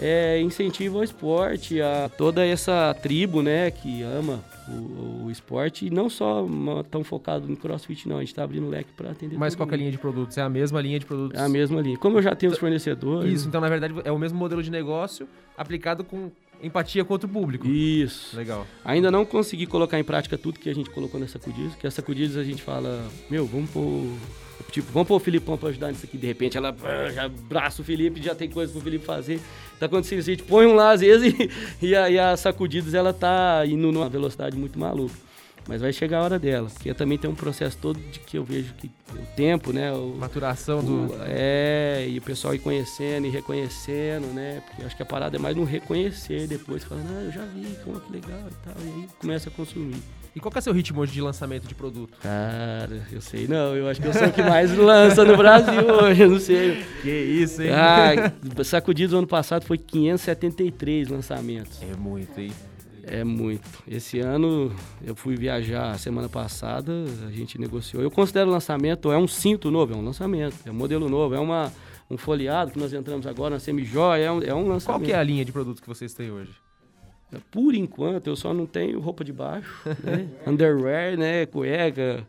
é 0.00 0.40
incentivo 0.40 0.96
ao 0.96 1.04
esporte, 1.04 1.78
a 1.82 2.10
toda 2.16 2.42
essa 2.42 2.96
tribo, 3.02 3.42
né, 3.42 3.70
que 3.70 4.00
ama 4.00 4.42
o, 4.68 5.26
o 5.26 5.30
esporte 5.30 5.86
e 5.86 5.90
não 5.90 6.08
só 6.08 6.46
tão 6.90 7.02
focado 7.04 7.46
no 7.46 7.56
crossfit, 7.56 8.08
não. 8.08 8.16
A 8.16 8.20
gente 8.20 8.28
está 8.28 8.44
abrindo 8.44 8.68
leque 8.68 8.92
para 8.92 9.10
atender. 9.10 9.38
Mas 9.38 9.54
qual 9.54 9.68
é 9.70 9.74
a 9.74 9.76
linha 9.76 9.90
de 9.90 9.98
produtos? 9.98 10.36
É 10.38 10.42
a 10.42 10.48
mesma 10.48 10.80
linha 10.80 10.98
de 10.98 11.06
produtos? 11.06 11.40
É 11.40 11.44
a 11.44 11.48
mesma 11.48 11.80
linha. 11.80 11.98
Como 11.98 12.18
eu 12.18 12.22
já 12.22 12.34
tenho 12.34 12.52
os 12.52 12.58
fornecedores. 12.58 13.32
Isso, 13.32 13.48
então 13.48 13.60
na 13.60 13.68
verdade 13.68 13.94
é 14.04 14.12
o 14.12 14.18
mesmo 14.18 14.38
modelo 14.38 14.62
de 14.62 14.70
negócio 14.70 15.28
aplicado 15.56 16.04
com 16.04 16.30
empatia 16.62 17.04
com 17.04 17.12
outro 17.12 17.28
público. 17.28 17.66
Isso. 17.66 18.36
Legal. 18.36 18.66
Ainda 18.84 19.10
não 19.10 19.24
consegui 19.24 19.66
colocar 19.66 19.98
em 19.98 20.04
prática 20.04 20.36
tudo 20.36 20.58
que 20.58 20.68
a 20.68 20.74
gente 20.74 20.90
colocou 20.90 21.18
nessa 21.18 21.38
Sacudidos, 21.38 21.74
que 21.76 21.86
a 21.86 21.90
Sacudidos 21.90 22.36
a 22.36 22.44
gente 22.44 22.62
fala, 22.62 23.02
meu, 23.30 23.46
vamos 23.46 23.70
pôr 23.70 24.04
Tipo, 24.70 24.92
vamos 24.92 25.08
pôr 25.08 25.16
o 25.16 25.20
Filipão 25.20 25.56
pra 25.56 25.68
ajudar 25.68 25.88
nisso 25.88 26.04
aqui. 26.04 26.16
De 26.16 26.26
repente 26.26 26.56
ela 26.56 26.74
já 27.12 27.24
abraça 27.24 27.82
o 27.82 27.84
Felipe, 27.84 28.22
já 28.22 28.34
tem 28.34 28.48
coisa 28.48 28.72
pro 28.72 28.80
Felipe 28.80 29.04
fazer. 29.04 29.40
Tá 29.78 29.86
acontecendo 29.86 30.20
assim, 30.20 30.32
a 30.32 30.34
gente 30.36 30.46
põe 30.46 30.66
um 30.66 30.74
lá 30.74 30.92
às 30.92 31.00
vezes 31.00 31.32
e, 31.80 31.86
e, 31.86 31.96
a, 31.96 32.10
e 32.10 32.18
a 32.18 32.36
sacudidas 32.36 32.94
ela 32.94 33.12
tá 33.12 33.62
indo 33.66 33.90
numa 33.90 34.08
velocidade 34.08 34.56
muito 34.56 34.78
maluca. 34.78 35.14
Mas 35.68 35.80
vai 35.80 35.92
chegar 35.92 36.18
a 36.18 36.22
hora 36.22 36.38
dela, 36.38 36.68
porque 36.68 36.92
também 36.94 37.18
tem 37.18 37.30
um 37.30 37.34
processo 37.34 37.76
todo 37.76 38.00
de 38.10 38.18
que 38.18 38.36
eu 38.36 38.44
vejo 38.44 38.74
que 38.74 38.90
o 39.12 39.36
tempo, 39.36 39.72
né? 39.72 39.92
O, 39.92 40.16
Maturação 40.16 40.80
o, 40.80 40.82
do. 40.82 41.14
É, 41.26 42.06
e 42.08 42.18
o 42.18 42.22
pessoal 42.22 42.54
ir 42.54 42.58
conhecendo 42.58 43.26
e 43.26 43.30
reconhecendo, 43.30 44.26
né? 44.34 44.62
Porque 44.66 44.82
acho 44.82 44.96
que 44.96 45.02
a 45.02 45.06
parada 45.06 45.36
é 45.36 45.38
mais 45.38 45.54
no 45.54 45.64
reconhecer 45.64 46.46
depois, 46.46 46.82
falando, 46.82 47.06
ah, 47.10 47.22
eu 47.22 47.30
já 47.30 47.44
vi, 47.44 47.76
como 47.84 48.00
que 48.00 48.12
legal 48.12 48.48
e 48.50 48.64
tal. 48.64 48.74
E 48.82 48.88
aí 48.88 49.08
começa 49.20 49.48
a 49.48 49.52
consumir. 49.52 50.02
E 50.34 50.38
qual 50.38 50.52
que 50.52 50.58
é 50.58 50.60
o 50.60 50.62
seu 50.62 50.72
ritmo 50.72 51.00
hoje 51.00 51.12
de 51.12 51.20
lançamento 51.20 51.66
de 51.66 51.74
produto? 51.74 52.16
Cara, 52.20 53.06
eu 53.10 53.20
sei 53.20 53.48
não. 53.48 53.74
Eu 53.74 53.88
acho 53.88 54.00
que 54.00 54.06
eu 54.06 54.12
sou 54.12 54.28
o 54.28 54.32
que 54.32 54.42
mais 54.42 54.74
lança 54.76 55.24
no 55.24 55.36
Brasil 55.36 55.86
hoje, 56.02 56.22
eu 56.22 56.30
não 56.30 56.38
sei. 56.38 56.84
Que 57.02 57.10
isso, 57.10 57.62
hein? 57.62 57.70
Ah, 57.72 58.62
Sacudidos 58.62 59.14
ano 59.14 59.26
passado 59.26 59.64
foi 59.64 59.76
573 59.76 61.08
lançamentos. 61.08 61.80
É 61.82 61.96
muito, 61.96 62.38
hein? 62.40 62.52
É 63.02 63.24
muito. 63.24 63.66
Esse 63.88 64.20
ano 64.20 64.72
eu 65.04 65.16
fui 65.16 65.34
viajar 65.34 65.98
semana 65.98 66.28
passada, 66.28 66.92
a 67.26 67.30
gente 67.30 67.58
negociou. 67.58 68.02
Eu 68.02 68.10
considero 68.10 68.50
lançamento, 68.50 69.10
é 69.10 69.18
um 69.18 69.26
cinto 69.26 69.70
novo, 69.70 69.94
é 69.94 69.96
um 69.96 70.04
lançamento, 70.04 70.54
é 70.64 70.70
um 70.70 70.74
modelo 70.74 71.08
novo, 71.08 71.34
é 71.34 71.40
uma 71.40 71.72
um 72.10 72.16
folheado 72.16 72.72
que 72.72 72.78
nós 72.78 72.92
entramos 72.92 73.26
agora 73.26 73.54
na 73.54 73.60
Semijoia, 73.60 74.24
é 74.24 74.32
um, 74.32 74.42
é 74.42 74.54
um 74.54 74.66
lançamento. 74.66 75.00
Qual 75.00 75.00
que 75.00 75.12
é 75.12 75.16
a 75.16 75.22
linha 75.22 75.44
de 75.44 75.52
produtos 75.52 75.80
que 75.80 75.88
vocês 75.88 76.12
têm 76.12 76.30
hoje? 76.30 76.52
Por 77.50 77.74
enquanto, 77.74 78.26
eu 78.26 78.36
só 78.36 78.52
não 78.52 78.66
tenho 78.66 78.98
roupa 79.00 79.24
de 79.24 79.32
baixo, 79.32 79.82
né? 80.02 80.28
Underwear, 80.46 81.16
né? 81.16 81.46
Cueca 81.46 82.26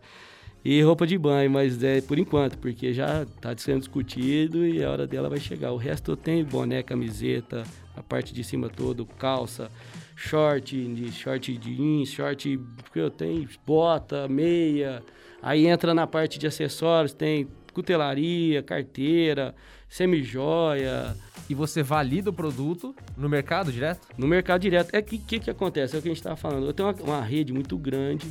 e 0.63 0.81
roupa 0.81 1.08
de 1.08 1.17
banho, 1.17 1.50
mas 1.50 1.84
é 1.84 2.01
por 2.01 2.20
enquanto, 2.20 2.58
porque 2.58 2.93
já 2.93 3.24
está 3.24 3.55
sendo 3.58 3.79
discutido 3.79 4.65
e 4.65 4.84
a 4.84 4.91
hora 4.91 5.08
dela 5.08 5.27
vai 5.27 5.39
chegar. 5.39 5.72
O 5.72 5.77
resto 5.77 6.12
eu 6.12 6.15
tenho 6.15 6.46
boné, 6.46 6.84
camiseta, 6.84 7.63
a 7.96 8.03
parte 8.03 8.34
de 8.34 8.43
cima 8.43 8.70
todo, 8.70 9.05
calça, 9.05 9.72
short, 10.15 10.75
de 10.75 11.12
short 11.12 11.58
jeans, 11.58 12.10
short, 12.10 12.60
porque 12.84 13.00
eu 13.00 13.10
tenho 13.10 13.48
bota, 13.65 14.27
meia. 14.27 15.03
Aí 15.41 15.65
entra 15.65 15.96
na 15.96 16.05
parte 16.05 16.38
de 16.38 16.46
acessórios, 16.46 17.13
tem 17.13 17.48
cutelaria, 17.74 18.62
carteira, 18.62 19.55
semijoia. 19.89 21.15
E 21.51 21.53
você 21.53 21.84
valida 21.84 22.29
o 22.29 22.34
produto 22.34 22.96
no 23.17 23.27
mercado 23.27 23.74
direto? 23.74 24.08
No 24.17 24.25
mercado 24.25 24.62
direto. 24.62 24.96
É 24.96 25.01
que 25.01 25.17
que, 25.17 25.38
que 25.38 25.50
acontece? 25.50 25.93
É 25.93 26.00
o 26.00 26.01
que 26.01 26.08
a 26.08 26.12
gente 26.12 26.20
estava 26.20 26.38
falando. 26.38 26.65
Eu 26.65 26.72
tenho 26.72 26.88
uma, 26.88 26.96
uma 27.03 27.22
rede 27.22 27.51
muito 27.51 27.77
grande 27.77 28.25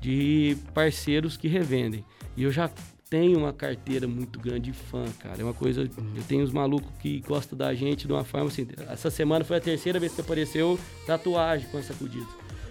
de 0.00 0.56
parceiros 0.72 1.36
que 1.36 1.46
revendem. 1.46 2.02
E 2.34 2.42
eu 2.42 2.50
já 2.50 2.70
tenho 3.10 3.38
uma 3.38 3.52
carteira 3.52 4.08
muito 4.08 4.40
grande 4.40 4.70
de 4.70 4.72
fã, 4.72 5.04
cara. 5.20 5.42
É 5.42 5.44
uma 5.44 5.52
coisa. 5.52 5.82
Eu 5.82 6.22
tenho 6.26 6.42
uns 6.42 6.52
malucos 6.52 6.90
que 7.00 7.20
gostam 7.20 7.58
da 7.58 7.74
gente 7.74 8.06
de 8.06 8.14
uma 8.14 8.24
forma 8.24 8.46
assim. 8.46 8.66
Essa 8.88 9.10
semana 9.10 9.44
foi 9.44 9.58
a 9.58 9.60
terceira 9.60 10.00
vez 10.00 10.14
que 10.14 10.22
apareceu 10.22 10.80
tatuagem 11.06 11.68
com 11.70 11.82
sacudido. 11.82 12.28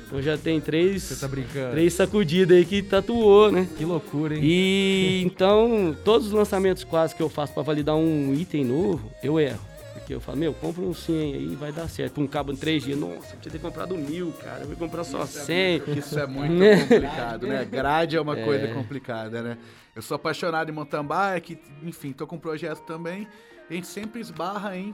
Então 0.07 0.19
já 0.23 0.35
tem 0.39 0.59
três. 0.59 1.03
Você 1.03 1.17
tá 1.17 1.27
brincando? 1.27 1.73
Três 1.73 1.93
sacudidas 1.93 2.57
aí 2.57 2.65
que 2.65 2.81
tatuou, 2.81 3.51
né? 3.51 3.67
Que 3.77 3.85
loucura, 3.85 4.33
hein? 4.33 4.41
E 4.43 5.21
então, 5.23 5.95
todos 6.03 6.25
os 6.25 6.33
lançamentos 6.33 6.83
quase 6.83 7.13
que 7.13 7.21
eu 7.21 7.29
faço 7.29 7.53
para 7.53 7.62
validar 7.62 7.95
um 7.95 8.33
item 8.33 8.65
novo, 8.65 9.12
eu 9.21 9.39
erro. 9.39 9.72
Porque 10.03 10.13
eu 10.13 10.19
falo, 10.19 10.38
meu, 10.38 10.53
compra 10.53 10.81
um 10.81 10.93
100 10.93 11.33
aí 11.33 11.55
vai 11.55 11.72
dar 11.72 11.88
certo. 11.88 12.19
Um 12.19 12.27
cabo 12.27 12.51
em 12.51 12.57
3 12.57 12.83
dias. 12.83 13.00
Nossa, 13.00 13.36
eu 13.36 13.39
tinha 13.39 13.51
ter 13.53 13.60
comprado 13.60 13.98
mil, 13.98 14.33
cara. 14.33 14.63
Eu 14.63 14.67
vou 14.67 14.75
comprar 14.75 15.05
só 15.05 15.24
Isso 15.24 15.39
100. 15.45 15.55
É 15.55 15.77
muito, 15.79 15.98
isso 16.00 16.19
é 16.19 16.27
muito 16.27 16.53
Né? 16.53 16.75
complicado, 16.83 17.48
né? 17.48 17.63
Grade 17.63 18.17
é 18.17 18.22
uma 18.22 18.36
coisa 18.36 18.67
complicada, 18.74 19.41
né? 19.41 19.57
Eu 19.95 20.01
sou 20.01 20.15
apaixonado 20.15 20.69
em 20.69 20.74
mountain 20.74 21.05
bike, 21.05 21.57
enfim, 21.83 22.12
tô 22.12 22.27
com 22.27 22.36
um 22.36 22.39
projeto 22.39 22.81
também. 22.81 23.25
A 23.69 23.74
gente 23.74 23.88
sempre 23.88 24.19
esbarra 24.19 24.75
em 24.75 24.93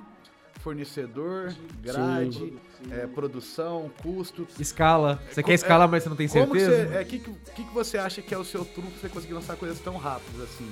fornecedor, 0.60 1.56
grade, 1.82 2.54
é, 2.92 3.08
produção, 3.08 3.90
custo. 4.04 4.46
Escala. 4.60 5.20
Você 5.32 5.42
Co- 5.42 5.48
quer 5.48 5.54
escalar, 5.56 5.90
mas 5.90 6.04
você 6.04 6.10
não 6.10 6.16
tem 6.16 6.28
que 6.28 6.34
certeza? 6.34 6.86
você, 6.88 6.98
é, 6.98 7.04
que, 7.04 7.18
que, 7.18 7.32
que 7.56 7.64
que 7.64 7.74
você 7.74 7.98
acha 7.98 8.22
que 8.22 8.32
é 8.34 8.38
o 8.38 8.44
seu 8.46 8.64
truque 8.64 8.92
pra 8.92 9.00
você 9.02 9.10
conseguir 9.10 9.34
lançar 9.34 9.56
coisas 9.56 9.80
tão 9.80 9.98
rápidas 9.98 10.42
assim? 10.42 10.70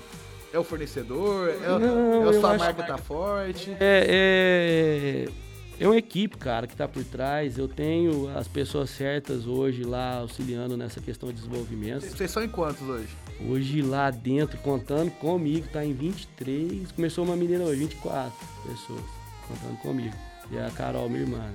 É 0.53 0.59
o 0.59 0.63
fornecedor? 0.63 1.49
É, 1.49 1.79
Não, 1.79 2.25
é 2.25 2.29
a 2.29 2.39
sua 2.39 2.57
marca 2.57 2.83
tá 2.83 2.97
forte? 2.97 3.71
É, 3.79 5.27
é, 5.27 5.83
é 5.83 5.87
uma 5.87 5.97
equipe, 5.97 6.37
cara, 6.37 6.65
que 6.65 6.75
tá 6.75 6.87
por 6.87 7.03
trás. 7.03 7.57
Eu 7.57 7.67
tenho 7.67 8.29
as 8.35 8.47
pessoas 8.47 8.89
certas 8.89 9.45
hoje 9.45 9.83
lá 9.83 10.19
auxiliando 10.19 10.77
nessa 10.77 11.01
questão 11.01 11.29
de 11.29 11.35
desenvolvimento. 11.35 12.01
Vocês 12.01 12.31
são 12.31 12.43
em 12.43 12.49
quantos 12.49 12.81
hoje? 12.81 13.09
Hoje 13.47 13.81
lá 13.81 14.09
dentro, 14.09 14.57
contando 14.59 15.11
comigo, 15.11 15.67
tá 15.71 15.85
em 15.85 15.93
23. 15.93 16.91
Começou 16.93 17.23
uma 17.23 17.35
menina 17.35 17.63
hoje, 17.63 17.81
24 17.81 18.33
pessoas 18.65 19.03
contando 19.47 19.77
comigo. 19.79 20.15
E 20.49 20.57
a 20.57 20.71
Carol, 20.71 21.09
minha 21.09 21.21
irmã. 21.21 21.51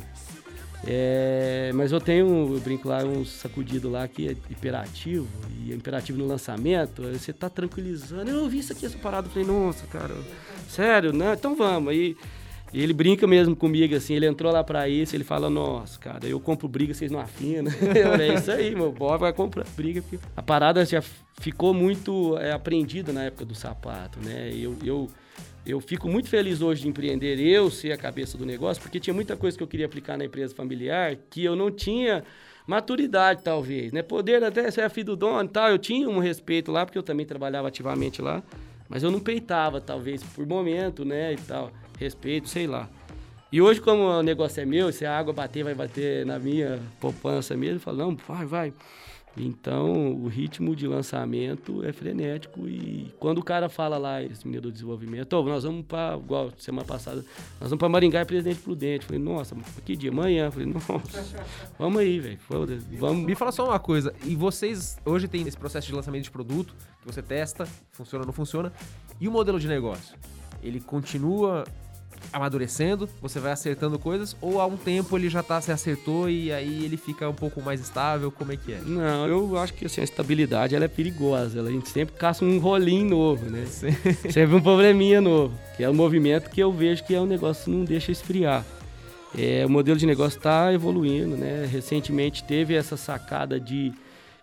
É, 0.87 1.71
mas 1.75 1.93
eu 1.93 2.01
tenho, 2.01 2.55
eu 2.55 2.61
brinco 2.61 2.89
lá, 2.89 3.05
um 3.05 3.25
sacudido 3.25 3.89
lá 3.89 4.09
que 4.09 4.29
é 4.29 4.33
hiperativo, 4.51 5.29
e 5.61 5.73
é 5.73 5.75
imperativo 5.75 6.19
no 6.19 6.27
lançamento, 6.27 7.03
você 7.03 7.33
tá 7.33 7.49
tranquilizando. 7.49 8.31
Eu 8.31 8.43
ouvi 8.43 8.59
isso 8.59 8.73
aqui, 8.73 8.87
essa 8.87 8.99
parada, 8.99 9.29
falei, 9.29 9.47
nossa, 9.47 9.87
cara, 9.87 10.15
sério, 10.69 11.13
né? 11.13 11.35
Então 11.35 11.55
vamos. 11.55 11.93
Aí 11.93 12.17
ele 12.75 12.93
brinca 12.93 13.27
mesmo 13.27 13.55
comigo, 13.55 13.95
assim, 13.95 14.15
ele 14.15 14.27
entrou 14.27 14.51
lá 14.51 14.65
pra 14.65 14.89
isso, 14.89 15.15
ele 15.15 15.25
fala, 15.25 15.51
nossa, 15.51 15.99
cara, 15.99 16.27
eu 16.27 16.41
compro 16.41 16.67
briga, 16.67 16.95
vocês 16.95 17.11
não 17.11 17.21
afinam. 17.21 17.71
É 18.19 18.35
isso 18.35 18.51
aí, 18.51 18.75
meu 18.75 18.91
boy 18.91 19.19
vai 19.19 19.33
comprar 19.33 19.67
briga. 19.77 20.03
A 20.37 20.43
parada 20.43 20.85
já 20.85 21.03
ficou 21.39 21.75
muito 21.75 22.37
é, 22.39 22.53
aprendida 22.53 23.13
na 23.13 23.25
época 23.25 23.45
do 23.45 23.55
sapato, 23.55 24.19
né? 24.21 24.51
Eu, 24.55 24.77
eu, 24.83 25.11
eu 25.65 25.81
fico 25.81 26.09
muito 26.09 26.29
feliz 26.29 26.61
hoje 26.61 26.83
de 26.83 26.89
empreender, 26.89 27.39
eu 27.39 27.71
ser 27.71 27.93
a 27.93 27.97
cabeça 27.97 28.37
do 28.37 28.45
negócio, 28.45 28.83
porque 28.83 28.99
tinha 28.99 29.15
muita 29.15 29.37
coisa 29.37 29.57
que 29.57 29.63
eu 29.63 29.69
queria 29.69 29.87
aplicar 29.87 30.17
na 30.17 30.25
empresa 30.25 30.55
familiar 30.55 31.17
que 31.31 31.45
eu 31.45 31.55
não 31.55 31.71
tinha 31.71 32.25
maturidade, 32.67 33.43
talvez, 33.43 33.93
né? 33.93 34.03
Poder 34.03 34.43
até 34.43 34.71
ser 34.71 34.89
filho 34.91 35.07
do 35.07 35.17
dono 35.17 35.45
e 35.45 35.53
tal, 35.53 35.71
eu 35.71 35.79
tinha 35.79 36.09
um 36.09 36.19
respeito 36.19 36.71
lá, 36.73 36.85
porque 36.85 36.99
eu 36.99 37.03
também 37.03 37.27
trabalhava 37.27 37.69
ativamente 37.69 38.21
lá, 38.21 38.43
mas 38.89 39.03
eu 39.03 39.11
não 39.11 39.21
peitava, 39.21 39.81
talvez, 39.81 40.23
por 40.23 40.47
momento, 40.47 41.05
né, 41.05 41.33
e 41.33 41.37
tal, 41.37 41.73
respeito, 41.99 42.49
sei 42.49 42.67
lá. 42.67 42.89
E 43.51 43.61
hoje, 43.61 43.81
como 43.81 44.03
o 44.03 44.23
negócio 44.23 44.63
é 44.63 44.65
meu, 44.65 44.91
se 44.93 45.05
a 45.05 45.17
água 45.17 45.33
bater, 45.33 45.63
vai 45.63 45.75
bater 45.75 46.25
na 46.25 46.39
minha 46.39 46.81
poupança 47.01 47.57
mesmo, 47.57 47.77
eu 47.77 47.81
falo, 47.81 47.99
não, 47.99 48.17
vai, 48.17 48.47
vai. 48.47 48.73
Então, 49.37 50.13
o 50.13 50.29
ritmo 50.29 50.77
de 50.77 50.87
lançamento 50.87 51.83
é 51.85 51.93
frenético 51.93 52.69
e 52.69 53.13
quando 53.19 53.39
o 53.39 53.43
cara 53.43 53.69
fala 53.69 53.97
lá, 53.97 54.23
esse 54.23 54.47
menino 54.47 54.63
do 54.63 54.73
desenvolvimento, 54.73 55.33
"Ô, 55.33 55.43
nós 55.45 55.65
vamos 55.65 55.87
para, 55.87 56.17
igual 56.19 56.53
semana 56.59 56.87
passada, 56.87 57.25
nós 57.59 57.71
vamos 57.71 57.79
para 57.79 57.89
Maringá 57.89 58.21
e 58.21 58.25
Presidente 58.27 58.61
Prudente. 58.61 59.05
Eu 59.05 59.07
falei, 59.09 59.23
nossa, 59.23 59.57
que 59.87 59.97
dia? 59.97 60.11
Amanhã. 60.11 60.47
Eu 60.47 60.53
falei, 60.53 60.67
nossa, 60.67 61.45
vamos 61.79 62.01
aí, 62.01 62.21
velho, 62.21 62.39
vamos. 62.99 63.25
Me 63.25 63.35
fala 63.35 63.53
só 63.53 63.65
uma 63.67 63.79
coisa. 63.79 64.15
E 64.25 64.37
vocês 64.37 64.99
hoje 65.05 65.27
tem 65.27 65.47
esse 65.49 65.57
processo 65.57 65.87
de 65.87 65.95
lançamento 65.95 66.25
de 66.25 66.31
produto 66.31 66.75
que 67.01 67.07
você 67.07 67.23
testa, 67.23 67.67
funciona 67.91 68.23
ou 68.23 68.27
não 68.27 68.35
funciona. 68.35 68.71
E 69.19 69.29
o 69.29 69.33
modelo 69.33 69.59
de 69.59 69.67
negócio? 69.67 70.15
Ele 70.63 70.81
continua 70.81 71.65
amadurecendo, 72.33 73.09
você 73.21 73.39
vai 73.39 73.53
acertando 73.53 73.99
coisas, 73.99 74.37
ou 74.41 74.61
há 74.61 74.67
um 74.67 74.77
tempo 74.77 75.17
ele 75.17 75.29
já 75.29 75.43
tá, 75.43 75.61
se 75.61 75.71
acertou 75.71 76.29
e 76.29 76.53
aí 76.53 76.85
ele 76.85 76.97
fica 76.97 77.29
um 77.29 77.35
pouco 77.35 77.61
mais 77.61 77.81
estável? 77.81 78.31
Como 78.31 78.53
é 78.53 78.57
que 78.57 78.73
é? 78.73 78.81
Não, 78.81 79.27
eu 79.27 79.59
acho 79.59 79.75
que 79.75 79.87
assim, 79.87 80.01
a 80.01 80.05
estabilidade 80.05 80.75
ela 80.75 80.85
é 80.85 80.89
perigosa. 80.89 81.59
Ela, 81.59 81.69
a 81.69 81.73
gente 81.73 81.89
sempre 81.89 82.15
caça 82.17 82.45
um 82.45 82.59
rolinho 82.59 83.09
novo, 83.09 83.47
né? 83.51 83.65
sempre 84.31 84.55
um 84.55 84.61
probleminha 84.61 85.21
novo. 85.21 85.55
Que 85.77 85.85
é 85.85 85.89
o 85.89 85.95
movimento 85.95 86.51
que 86.51 86.61
eu 86.61 86.73
vejo 86.73 87.05
que 87.05 87.15
é 87.15 87.21
um 87.21 87.27
negócio 87.27 87.65
que 87.65 87.71
não 87.71 87.85
deixa 87.85 88.13
esfriar. 88.13 88.65
É, 89.37 89.65
o 89.65 89.71
modelo 89.71 89.99
de 89.99 90.07
negócio 90.07 90.37
está 90.39 90.73
evoluindo, 90.73 91.37
né? 91.37 91.67
Recentemente 91.71 92.45
teve 92.45 92.75
essa 92.75 92.97
sacada 92.97 93.59
de 93.59 93.93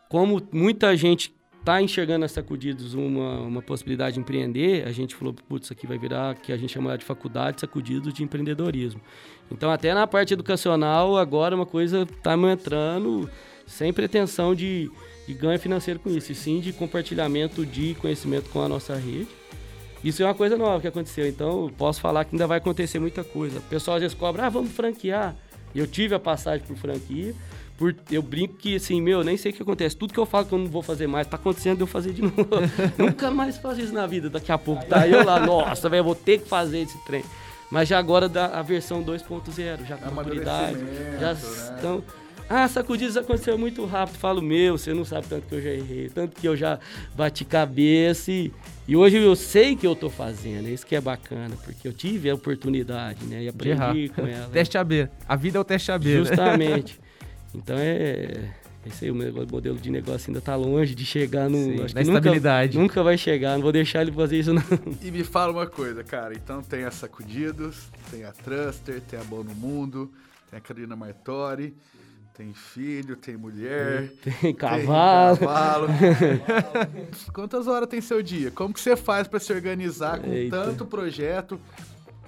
como 0.07 0.41
muita 0.51 0.97
gente 0.97 1.31
está 1.59 1.81
enxergando 1.81 2.25
as 2.25 2.31
sacudidos 2.31 2.93
uma, 2.93 3.41
uma 3.41 3.61
possibilidade 3.61 4.15
de 4.15 4.19
empreender, 4.19 4.87
a 4.87 4.91
gente 4.91 5.13
falou, 5.15 5.33
putz, 5.33 5.65
isso 5.65 5.73
aqui 5.73 5.85
vai 5.85 5.97
virar, 5.97 6.35
que 6.35 6.51
a 6.51 6.57
gente 6.57 6.73
chama 6.73 6.97
de 6.97 7.05
faculdade 7.05 7.61
sacudidos 7.61 8.13
de 8.13 8.23
empreendedorismo. 8.23 9.01
Então, 9.51 9.69
até 9.69 9.93
na 9.93 10.07
parte 10.07 10.33
educacional, 10.33 11.17
agora 11.17 11.55
uma 11.55 11.65
coisa 11.65 12.03
está 12.03 12.35
entrando 12.35 13.29
sem 13.67 13.93
pretensão 13.93 14.55
de, 14.55 14.89
de 15.27 15.33
ganho 15.33 15.59
financeiro 15.59 15.99
com 15.99 16.09
isso, 16.09 16.31
e 16.31 16.35
sim 16.35 16.59
de 16.59 16.73
compartilhamento 16.73 17.65
de 17.65 17.93
conhecimento 17.95 18.49
com 18.49 18.61
a 18.61 18.69
nossa 18.69 18.95
rede. 18.95 19.27
Isso 20.03 20.23
é 20.23 20.25
uma 20.25 20.33
coisa 20.33 20.57
nova 20.57 20.79
que 20.79 20.87
aconteceu, 20.87 21.27
então 21.27 21.69
posso 21.77 21.99
falar 21.99 22.23
que 22.23 22.33
ainda 22.33 22.47
vai 22.47 22.57
acontecer 22.57 22.99
muita 22.99 23.23
coisa. 23.23 23.59
O 23.59 23.63
pessoal 23.63 23.97
às 23.97 24.01
vezes 24.01 24.17
cobra, 24.17 24.45
ah, 24.45 24.49
vamos 24.49 24.71
franquear. 24.71 25.35
Eu 25.75 25.85
tive 25.85 26.15
a 26.15 26.19
passagem 26.19 26.65
por 26.65 26.77
franquia, 26.77 27.35
por, 27.79 27.95
eu 28.11 28.21
brinco 28.21 28.55
que 28.55 28.75
assim, 28.75 29.01
meu, 29.01 29.23
nem 29.23 29.37
sei 29.37 29.53
o 29.53 29.55
que 29.55 29.61
acontece. 29.61 29.95
Tudo 29.95 30.13
que 30.13 30.19
eu 30.19 30.25
falo 30.25 30.45
que 30.45 30.53
eu 30.53 30.59
não 30.59 30.67
vou 30.67 30.83
fazer 30.83 31.07
mais, 31.07 31.25
tá 31.25 31.37
acontecendo 31.37 31.77
de 31.77 31.83
eu 31.83 31.87
fazer 31.87 32.11
de 32.11 32.21
novo. 32.21 32.35
Nunca 32.97 33.31
mais 33.31 33.57
faço 33.57 33.79
isso 33.79 33.93
na 33.93 34.05
vida, 34.05 34.29
daqui 34.29 34.51
a 34.51 34.57
pouco. 34.57 34.85
Tá 34.85 35.07
eu 35.07 35.23
lá, 35.23 35.39
nossa, 35.39 35.87
velho, 35.87 36.03
vou 36.03 36.13
ter 36.13 36.41
que 36.41 36.49
fazer 36.49 36.79
esse 36.79 36.97
trem. 37.05 37.23
Mas 37.71 37.87
já 37.87 37.97
agora 37.97 38.27
da 38.27 38.47
a 38.47 38.61
versão 38.61 39.01
2.0, 39.01 39.85
já 39.87 39.95
com 39.95 40.13
maturidade. 40.13 40.77
Já 41.21 41.33
né? 41.33 41.39
estão. 41.39 42.03
Ah, 42.49 42.67
sacudidas 42.67 43.15
aconteceu 43.15 43.57
muito 43.57 43.85
rápido. 43.85 44.17
Falo, 44.17 44.41
meu, 44.41 44.77
você 44.77 44.93
não 44.93 45.05
sabe 45.05 45.27
tanto 45.27 45.47
que 45.47 45.55
eu 45.55 45.61
já 45.61 45.69
errei, 45.69 46.09
tanto 46.09 46.35
que 46.35 46.47
eu 46.47 46.57
já 46.57 46.79
bati 47.15 47.45
cabeça. 47.45 48.29
E, 48.29 48.51
e 48.89 48.95
hoje 48.95 49.17
eu 49.17 49.35
sei 49.37 49.75
que 49.75 49.87
eu 49.87 49.95
tô 49.95 50.09
fazendo. 50.09 50.67
É 50.67 50.71
isso 50.71 50.85
que 50.85 50.97
é 50.97 51.01
bacana, 51.01 51.55
porque 51.63 51.87
eu 51.87 51.93
tive 51.93 52.29
a 52.29 52.35
oportunidade, 52.35 53.23
né? 53.23 53.43
E 53.43 53.47
aprendi 53.47 54.09
com 54.09 54.27
ela. 54.27 54.49
Teste 54.51 54.77
AB. 54.77 55.07
A 55.25 55.35
vida 55.37 55.57
é 55.57 55.61
o 55.61 55.63
teste 55.63 55.91
AB. 55.93 56.09
né? 56.57 56.83
Então 57.53 57.75
é. 57.77 58.51
É 58.85 58.87
isso 58.87 59.03
aí, 59.03 59.11
o 59.11 59.15
meu 59.15 59.33
modelo 59.45 59.77
de 59.77 59.89
negócio 59.91 60.29
ainda 60.29 60.39
tá 60.39 60.55
longe 60.55 60.95
de 60.95 61.05
chegar 61.05 61.49
no. 61.49 61.57
Sim, 61.57 61.83
acho 61.83 61.93
na 61.93 62.01
que 62.01 62.07
nunca- 62.07 62.17
estabilidade. 62.19 62.77
Nunca, 62.77 63.03
vai 63.03 63.17
chegar, 63.17 63.55
não 63.55 63.61
vou 63.61 63.73
deixar 63.73 64.01
ele 64.03 64.11
fazer 64.13 64.39
isso, 64.39 64.53
não. 64.53 64.63
E 65.01 65.11
me 65.11 65.21
fala 65.25 65.51
uma 65.51 65.67
coisa, 65.67 66.01
cara. 66.01 66.33
Então 66.33 66.61
tem 66.63 66.85
a 66.85 66.91
Sacudidos, 66.91 67.89
tem 68.09 68.23
a 68.23 68.31
Truster, 68.31 69.01
tem 69.01 69.19
a 69.19 69.23
Bom 69.25 69.43
no 69.43 69.53
Mundo, 69.53 70.09
tem 70.49 70.57
a 70.57 70.61
Carolina 70.61 70.95
Martori, 70.95 71.75
tem 72.33 72.53
filho, 72.53 73.17
tem 73.17 73.35
mulher, 73.35 74.13
Tem 74.23 74.31
tem 74.33 74.53
cavalo. 74.55 75.37
cavalo. 75.39 75.87
Quantas 77.33 77.67
horas 77.67 77.89
tem 77.89 77.99
seu 77.99 78.21
dia? 78.23 78.49
Como 78.49 78.73
que 78.73 78.79
você 78.79 78.95
faz 78.95 79.27
pra 79.27 79.41
se 79.41 79.51
organizar 79.51 80.19
com 80.19 80.31
Eita. 80.31 80.55
tanto 80.63 80.85
projeto? 80.85 81.59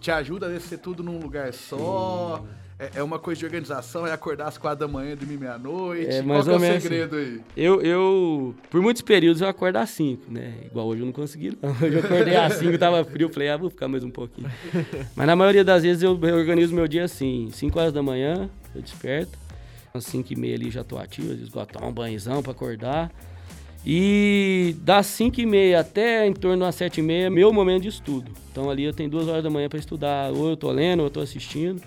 Te 0.01 0.09
ajuda 0.09 0.47
a 0.47 0.59
ser 0.59 0.79
tudo 0.79 1.03
num 1.03 1.19
lugar 1.19 1.53
só? 1.53 2.43
É, 2.79 2.89
é 2.95 3.03
uma 3.03 3.19
coisa 3.19 3.37
de 3.37 3.45
organização, 3.45 4.07
é 4.07 4.11
acordar 4.11 4.47
às 4.47 4.57
quatro 4.57 4.79
da 4.79 4.91
manhã 4.91 5.15
dormir 5.15 5.37
meia-noite? 5.37 6.09
É, 6.09 6.23
Qual 6.23 6.43
que 6.43 6.49
é 6.49 6.55
o 6.55 6.59
segredo 6.59 7.15
aí? 7.15 7.41
Eu, 7.55 7.79
eu, 7.83 8.55
por 8.71 8.81
muitos 8.81 9.03
períodos, 9.03 9.39
eu 9.39 9.47
acordo 9.47 9.75
às 9.77 9.91
5, 9.91 10.31
né? 10.31 10.55
Igual 10.65 10.87
hoje 10.87 11.01
eu 11.01 11.05
não 11.05 11.13
consegui, 11.13 11.55
não. 11.61 11.69
Hoje 11.79 11.93
eu 11.93 11.99
acordei 11.99 12.35
às 12.35 12.53
5, 12.53 12.75
tava 12.79 13.05
frio, 13.05 13.29
falei, 13.31 13.49
ah, 13.49 13.57
vou 13.57 13.69
ficar 13.69 13.87
mais 13.87 14.03
um 14.03 14.09
pouquinho. 14.09 14.51
Mas 15.15 15.27
na 15.27 15.35
maioria 15.35 15.63
das 15.63 15.83
vezes 15.83 16.01
eu 16.01 16.19
eu 16.19 16.35
organizo 16.35 16.73
meu 16.73 16.87
dia 16.87 17.03
assim, 17.03 17.49
5 17.53 17.79
horas 17.79 17.93
da 17.93 18.01
manhã, 18.01 18.49
eu 18.73 18.81
desperto, 18.81 19.37
às 19.93 20.03
5 20.05 20.33
e 20.33 20.35
meia 20.35 20.55
ali 20.55 20.71
já 20.71 20.83
tô 20.83 20.97
ativo, 20.97 21.27
às 21.31 21.37
vezes 21.37 21.49
gosto 21.49 21.67
de 21.67 21.73
tomar 21.73 21.87
um 21.87 21.93
banhozão 21.93 22.41
pra 22.41 22.51
acordar. 22.51 23.11
E 23.85 24.75
das 24.81 25.07
5 25.07 25.41
e 25.41 25.45
meia 25.45 25.79
até 25.79 26.25
em 26.27 26.33
torno 26.33 26.63
das 26.65 26.75
7 26.75 26.99
e 26.99 27.03
meia, 27.03 27.29
meu 27.29 27.51
momento 27.51 27.83
de 27.83 27.89
estudo. 27.89 28.31
Então 28.51 28.69
ali 28.69 28.83
eu 28.83 28.93
tenho 28.93 29.09
duas 29.09 29.27
horas 29.27 29.43
da 29.43 29.49
manhã 29.49 29.67
para 29.67 29.79
estudar, 29.79 30.31
ou 30.31 30.49
eu 30.49 30.57
tô 30.57 30.71
lendo, 30.71 30.99
ou 30.99 31.07
eu 31.07 31.09
tô 31.09 31.19
assistindo, 31.19 31.81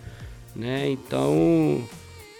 né? 0.56 0.88
Então, 0.88 1.86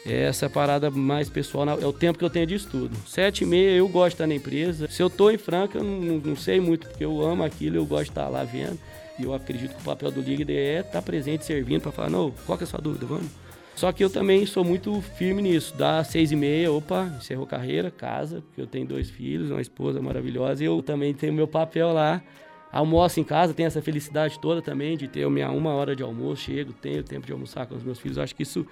essa 0.05 0.47
é 0.47 0.49
parada 0.49 0.91
mais 0.91 1.29
pessoal, 1.29 1.69
é 1.81 1.87
o 1.87 1.93
tempo 1.93 2.19
que 2.19 2.25
eu 2.25 2.31
tenho 2.31 2.47
de 2.47 2.55
estudo. 2.55 2.97
Sete 3.07 3.45
e 3.45 3.47
meia 3.47 3.77
eu 3.77 3.89
gosto 3.89 4.09
de 4.09 4.15
estar 4.15 4.27
na 4.27 4.35
empresa. 4.35 4.89
Se 4.91 5.01
eu 5.01 5.09
tô 5.09 5.31
em 5.31 5.39
Franca, 5.39 5.79
eu 5.79 5.85
não, 5.85 6.19
não 6.19 6.37
sei 6.37 6.61
muito, 6.61 6.89
porque 6.89 7.05
eu 7.05 7.25
amo 7.25 7.45
aquilo, 7.45 7.77
eu 7.77 7.87
gosto 7.87 8.05
de 8.05 8.11
estar 8.11 8.29
lá 8.29 8.43
vendo. 8.43 8.79
E 9.19 9.23
eu 9.23 9.33
acredito 9.33 9.75
que 9.75 9.81
o 9.81 9.85
papel 9.85 10.11
do 10.11 10.21
líder 10.21 10.53
é 10.53 10.81
estar 10.81 11.01
presente, 11.01 11.45
servindo, 11.45 11.83
para 11.83 11.93
falar, 11.93 12.11
não, 12.11 12.33
qual 12.45 12.59
que 12.59 12.65
é 12.65 12.67
a 12.67 12.69
sua 12.69 12.81
dúvida, 12.81 13.07
vamos? 13.07 13.44
Só 13.75 13.91
que 13.91 14.05
eu 14.05 14.11
também 14.11 14.47
sou 14.47 14.65
muito 14.65 15.01
firme 15.01 15.43
nisso. 15.43 15.75
Dá 15.77 16.03
seis 16.05 16.31
e 16.31 16.37
meia, 16.37 16.71
opa, 16.71 17.13
encerrou 17.19 17.47
carreira, 17.47 17.91
casa, 17.91 18.41
porque 18.43 18.61
eu 18.61 18.67
tenho 18.67 18.87
dois 18.87 19.11
filhos, 19.11 19.51
uma 19.51 19.61
esposa 19.61 20.01
maravilhosa. 20.01 20.63
E 20.63 20.67
eu 20.67 20.83
também 20.83 21.13
tenho 21.13 21.33
meu 21.33 21.49
papel 21.49 21.93
lá. 21.93 22.23
Almoço 22.71 23.21
em 23.21 23.25
casa, 23.25 23.55
tenho 23.55 23.69
essa 23.69 23.81
felicidade 23.81 24.39
toda 24.41 24.61
também 24.61 24.97
de 24.97 25.07
ter 25.07 25.29
minha 25.31 25.51
uma 25.51 25.73
hora 25.75 25.95
de 25.95 26.03
almoço, 26.03 26.43
chego, 26.43 26.73
tenho 26.73 27.05
tempo 27.05 27.25
de 27.25 27.33
almoçar 27.33 27.67
com 27.67 27.75
os 27.77 27.85
meus 27.85 28.01
filhos. 28.01 28.19
Acho 28.19 28.35
que 28.35 28.43
isso 28.43 28.67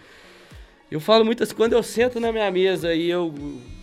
eu 0.92 1.00
falo 1.00 1.24
muito 1.24 1.42
assim, 1.42 1.54
quando 1.54 1.72
eu 1.72 1.82
sento 1.82 2.20
na 2.20 2.30
minha 2.30 2.50
mesa 2.50 2.94
e 2.94 3.08
eu 3.08 3.34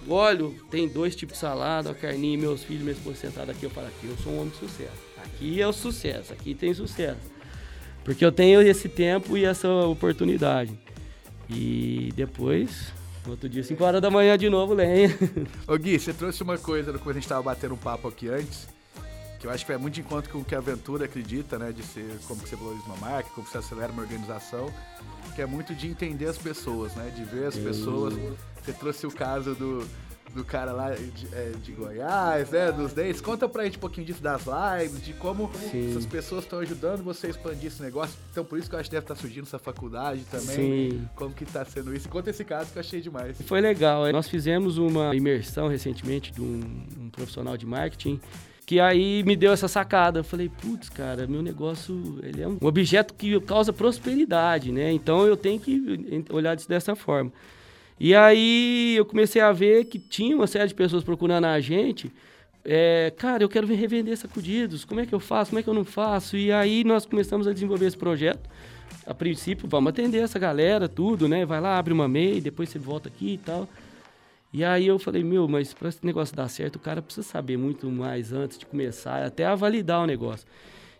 olho, 0.08 0.56
tem 0.70 0.88
dois 0.88 1.16
tipos 1.16 1.34
de 1.34 1.40
salada, 1.40 1.90
a 1.90 1.94
carninha, 1.96 2.38
meus 2.38 2.64
filhos, 2.64 2.84
minha 2.84 2.94
esposa 2.94 3.16
sentada 3.16 3.52
aqui, 3.52 3.64
eu 3.64 3.70
falo 3.72 3.88
aqui, 3.88 4.06
eu 4.08 4.16
sou 4.18 4.32
um 4.32 4.42
homem 4.42 4.52
de 4.52 4.58
sucesso. 4.58 4.92
Aqui 5.18 5.60
é 5.60 5.68
o 5.68 5.74
sucesso, 5.74 6.32
aqui 6.32 6.54
tem 6.54 6.72
sucesso. 6.72 7.32
Porque 8.04 8.24
eu 8.24 8.32
tenho 8.32 8.62
esse 8.62 8.88
tempo 8.88 9.36
e 9.36 9.44
essa 9.44 9.68
oportunidade. 9.68 10.78
E 11.50 12.14
depois, 12.16 12.94
outro 13.28 13.50
dia, 13.50 13.64
5 13.64 13.84
horas 13.84 14.02
da 14.02 14.12
manhã 14.12 14.38
de 14.38 14.50
novo, 14.50 14.74
lenha. 14.74 15.10
Ô 15.68 15.76
Gui, 15.78 16.00
você 16.00 16.14
trouxe 16.14 16.44
uma 16.44 16.58
coisa 16.58 16.94
quando 16.94 17.18
a 17.18 17.20
gente 17.20 17.28
tava 17.28 17.42
batendo 17.42 17.74
um 17.74 17.78
papo 17.78 18.08
aqui 18.08 18.30
antes, 18.30 18.68
que 19.40 19.48
eu 19.48 19.52
acho 19.52 19.66
que 19.66 19.72
vai 19.72 19.82
muito 19.82 19.96
de 19.96 20.02
encontro 20.02 20.32
com 20.32 20.40
o 20.40 20.46
que 20.46 20.54
a 20.54 20.60
Aventura 20.60 21.06
acredita, 21.06 21.58
né? 21.58 21.72
De 21.72 21.82
ser 21.82 22.20
como 22.28 22.40
você 22.42 22.56
valoriza 22.56 22.86
uma 22.86 22.98
marca, 22.98 23.30
como 23.34 23.48
você 23.48 23.58
acelera 23.58 23.92
uma 23.92 24.04
organização, 24.04 24.72
que 25.34 25.42
é 25.42 25.46
muito 25.46 25.74
de 25.74 25.88
entender 25.88 26.28
as 26.28 26.38
pessoas, 26.38 26.94
né? 26.96 27.12
De 27.16 27.24
ver 27.24 27.46
as 27.46 27.56
pessoas. 27.56 28.14
Você 28.64 28.74
trouxe 28.74 29.08
o 29.08 29.12
caso 29.12 29.56
do, 29.56 29.88
do 30.34 30.44
cara 30.44 30.72
lá 30.72 30.92
de, 30.92 31.28
é, 31.34 31.52
de 31.62 31.72
Goiás, 31.72 32.50
né? 32.50 32.72
Dos 32.72 32.94
dentes. 32.94 33.22
Conta 33.22 33.48
pra 33.48 33.64
gente 33.66 33.78
um 33.78 33.82
pouquinho 33.82 34.06
disso 34.06 34.22
das 34.22 34.44
lives, 34.46 35.04
de 35.04 35.14
como 35.14 35.52
Sim. 35.72 35.92
essas 35.92 36.06
pessoas 36.06 36.44
estão 36.44 36.60
ajudando 36.60 37.04
você 37.04 37.28
a 37.28 37.30
expandir 37.30 37.68
esse 37.68 37.82
negócio. 37.82 38.16
Então 38.32 38.44
por 38.44 38.58
isso 38.58 38.70
que 38.70 38.76
eu 38.76 38.80
acho 38.80 38.90
que 38.90 38.96
deve 38.96 39.04
estar 39.04 39.16
surgindo 39.16 39.44
essa 39.44 39.60
faculdade 39.60 40.24
também. 40.30 40.92
Sim. 40.92 41.10
Como 41.16 41.34
que 41.34 41.46
tá 41.46 41.66
sendo 41.66 41.96
isso. 41.96 42.08
Conta 42.10 42.30
esse 42.30 42.44
caso 42.44 42.72
que 42.72 42.78
eu 42.78 42.82
achei 42.82 43.02
demais. 43.02 43.42
Foi 43.42 43.62
legal. 43.62 44.12
Nós 44.12 44.28
fizemos 44.28 44.78
uma 44.78 45.16
imersão 45.16 45.68
recentemente 45.68 46.32
de 46.32 46.42
um, 46.42 46.62
um 47.00 47.10
profissional 47.10 47.58
de 47.58 47.66
marketing 47.66 48.20
que 48.70 48.80
aí 48.80 49.24
me 49.24 49.36
deu 49.36 49.52
essa 49.52 49.68
sacada. 49.68 50.20
Eu 50.20 50.24
falei, 50.24 50.48
putz, 50.48 50.90
cara, 50.90 51.26
meu 51.26 51.42
negócio 51.42 52.20
ele 52.22 52.44
é 52.44 52.48
um 52.48 52.60
objeto 52.62 53.16
que 53.16 53.40
causa 53.42 53.74
prosperidade, 53.74 54.72
né? 54.72 54.92
Então 54.92 55.26
eu 55.26 55.36
tenho 55.36 55.60
que 55.60 56.24
olhar 56.30 56.54
disso 56.54 56.70
dessa 56.70 56.96
forma. 56.96 57.32
E 58.00 58.16
aí 58.16 58.96
eu 58.96 59.06
comecei 59.06 59.42
a 59.42 59.52
ver 59.52 59.86
que 59.86 60.00
tinha 60.00 60.36
uma 60.36 60.48
série 60.48 60.68
de 60.68 60.74
pessoas 60.74 61.04
procurando 61.04 61.46
a 61.46 61.60
gente. 61.60 62.12
É, 62.64 63.12
cara, 63.18 63.44
eu 63.44 63.50
quero 63.50 63.68
revender 63.68 64.16
sacudidos. 64.16 64.86
Como 64.86 65.02
é 65.02 65.06
que 65.06 65.14
eu 65.14 65.20
faço? 65.20 65.52
Como 65.52 65.60
é 65.60 65.64
que 65.64 65.70
eu 65.70 65.74
não 65.74 65.84
faço? 65.84 66.38
E 66.38 66.52
aí 66.52 66.84
nós 66.84 67.06
começamos 67.06 67.48
a 67.48 67.54
desenvolver 67.54 67.88
esse 67.88 67.98
projeto. 67.98 68.50
A 69.06 69.14
princípio, 69.14 69.68
vamos 69.68 69.90
atender 69.90 70.20
essa 70.20 70.40
galera, 70.40 70.88
tudo, 70.88 71.28
né? 71.28 71.46
Vai 71.46 71.60
lá, 71.60 71.78
abre 71.78 71.92
uma 71.92 72.08
MEI, 72.08 72.40
depois 72.40 72.70
você 72.70 72.80
volta 72.80 73.10
aqui 73.10 73.34
e 73.34 73.38
tal. 73.38 73.68
E 74.54 74.64
aí 74.64 74.88
eu 74.88 74.98
falei, 74.98 75.24
meu, 75.24 75.48
mas 75.48 75.74
para 75.74 75.90
esse 75.90 76.04
negócio 76.04 76.36
dar 76.36 76.48
certo, 76.48 76.78
o 76.78 76.80
cara 76.80 77.02
precisa 77.02 77.28
saber 77.28 77.58
muito 77.58 77.90
mais 77.90 78.32
antes 78.32 78.58
de 78.58 78.66
começar, 78.66 79.24
até 79.24 79.46
a 79.46 79.56
validar 79.56 80.02
o 80.02 80.08
negócio. 80.08 80.48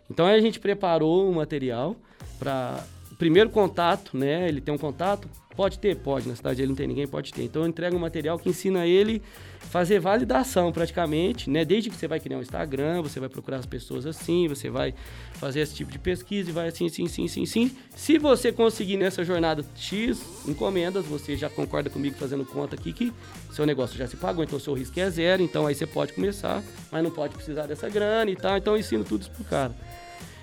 Então 0.08 0.26
aí 0.26 0.36
a 0.36 0.40
gente 0.40 0.60
preparou 0.60 1.28
um 1.28 1.34
material 1.34 1.96
para 2.38 2.84
primeiro 3.20 3.50
contato, 3.50 4.16
né? 4.16 4.48
Ele 4.48 4.62
tem 4.62 4.72
um 4.72 4.78
contato, 4.78 5.28
pode 5.54 5.78
ter, 5.78 5.94
pode. 5.94 6.26
Na 6.26 6.34
cidade 6.34 6.62
ele 6.62 6.68
não 6.68 6.74
tem 6.74 6.88
ninguém, 6.88 7.06
pode 7.06 7.34
ter. 7.34 7.42
Então 7.42 7.60
eu 7.60 7.68
entrego 7.68 7.94
um 7.94 8.00
material 8.00 8.38
que 8.38 8.48
ensina 8.48 8.86
ele 8.86 9.20
fazer 9.58 10.00
validação 10.00 10.72
praticamente, 10.72 11.50
né? 11.50 11.62
Desde 11.62 11.90
que 11.90 11.96
você 11.96 12.08
vai 12.08 12.18
criar 12.18 12.38
um 12.38 12.40
Instagram, 12.40 13.02
você 13.02 13.20
vai 13.20 13.28
procurar 13.28 13.58
as 13.58 13.66
pessoas 13.66 14.06
assim, 14.06 14.48
você 14.48 14.70
vai 14.70 14.94
fazer 15.34 15.60
esse 15.60 15.74
tipo 15.74 15.92
de 15.92 15.98
pesquisa 15.98 16.48
e 16.48 16.52
vai 16.52 16.68
assim, 16.68 16.88
sim, 16.88 17.06
sim, 17.06 17.28
sim, 17.28 17.44
sim. 17.44 17.70
Se 17.94 18.16
você 18.16 18.50
conseguir 18.50 18.96
nessa 18.96 19.22
jornada 19.22 19.62
X 19.76 20.48
encomendas, 20.48 21.04
você 21.04 21.36
já 21.36 21.50
concorda 21.50 21.90
comigo 21.90 22.16
fazendo 22.16 22.46
conta 22.46 22.74
aqui 22.74 22.90
que 22.90 23.12
seu 23.52 23.66
negócio 23.66 23.98
já 23.98 24.06
se 24.06 24.16
pagou, 24.16 24.42
então 24.42 24.58
seu 24.58 24.72
risco 24.72 24.98
é 24.98 25.10
zero, 25.10 25.42
então 25.42 25.66
aí 25.66 25.74
você 25.74 25.86
pode 25.86 26.14
começar, 26.14 26.64
mas 26.90 27.04
não 27.04 27.10
pode 27.10 27.34
precisar 27.34 27.66
dessa 27.66 27.86
grana 27.90 28.30
e 28.30 28.36
tal. 28.36 28.56
Então 28.56 28.72
eu 28.72 28.80
ensino 28.80 29.04
tudo 29.04 29.20
isso 29.20 29.30
pro 29.30 29.44
cara. 29.44 29.74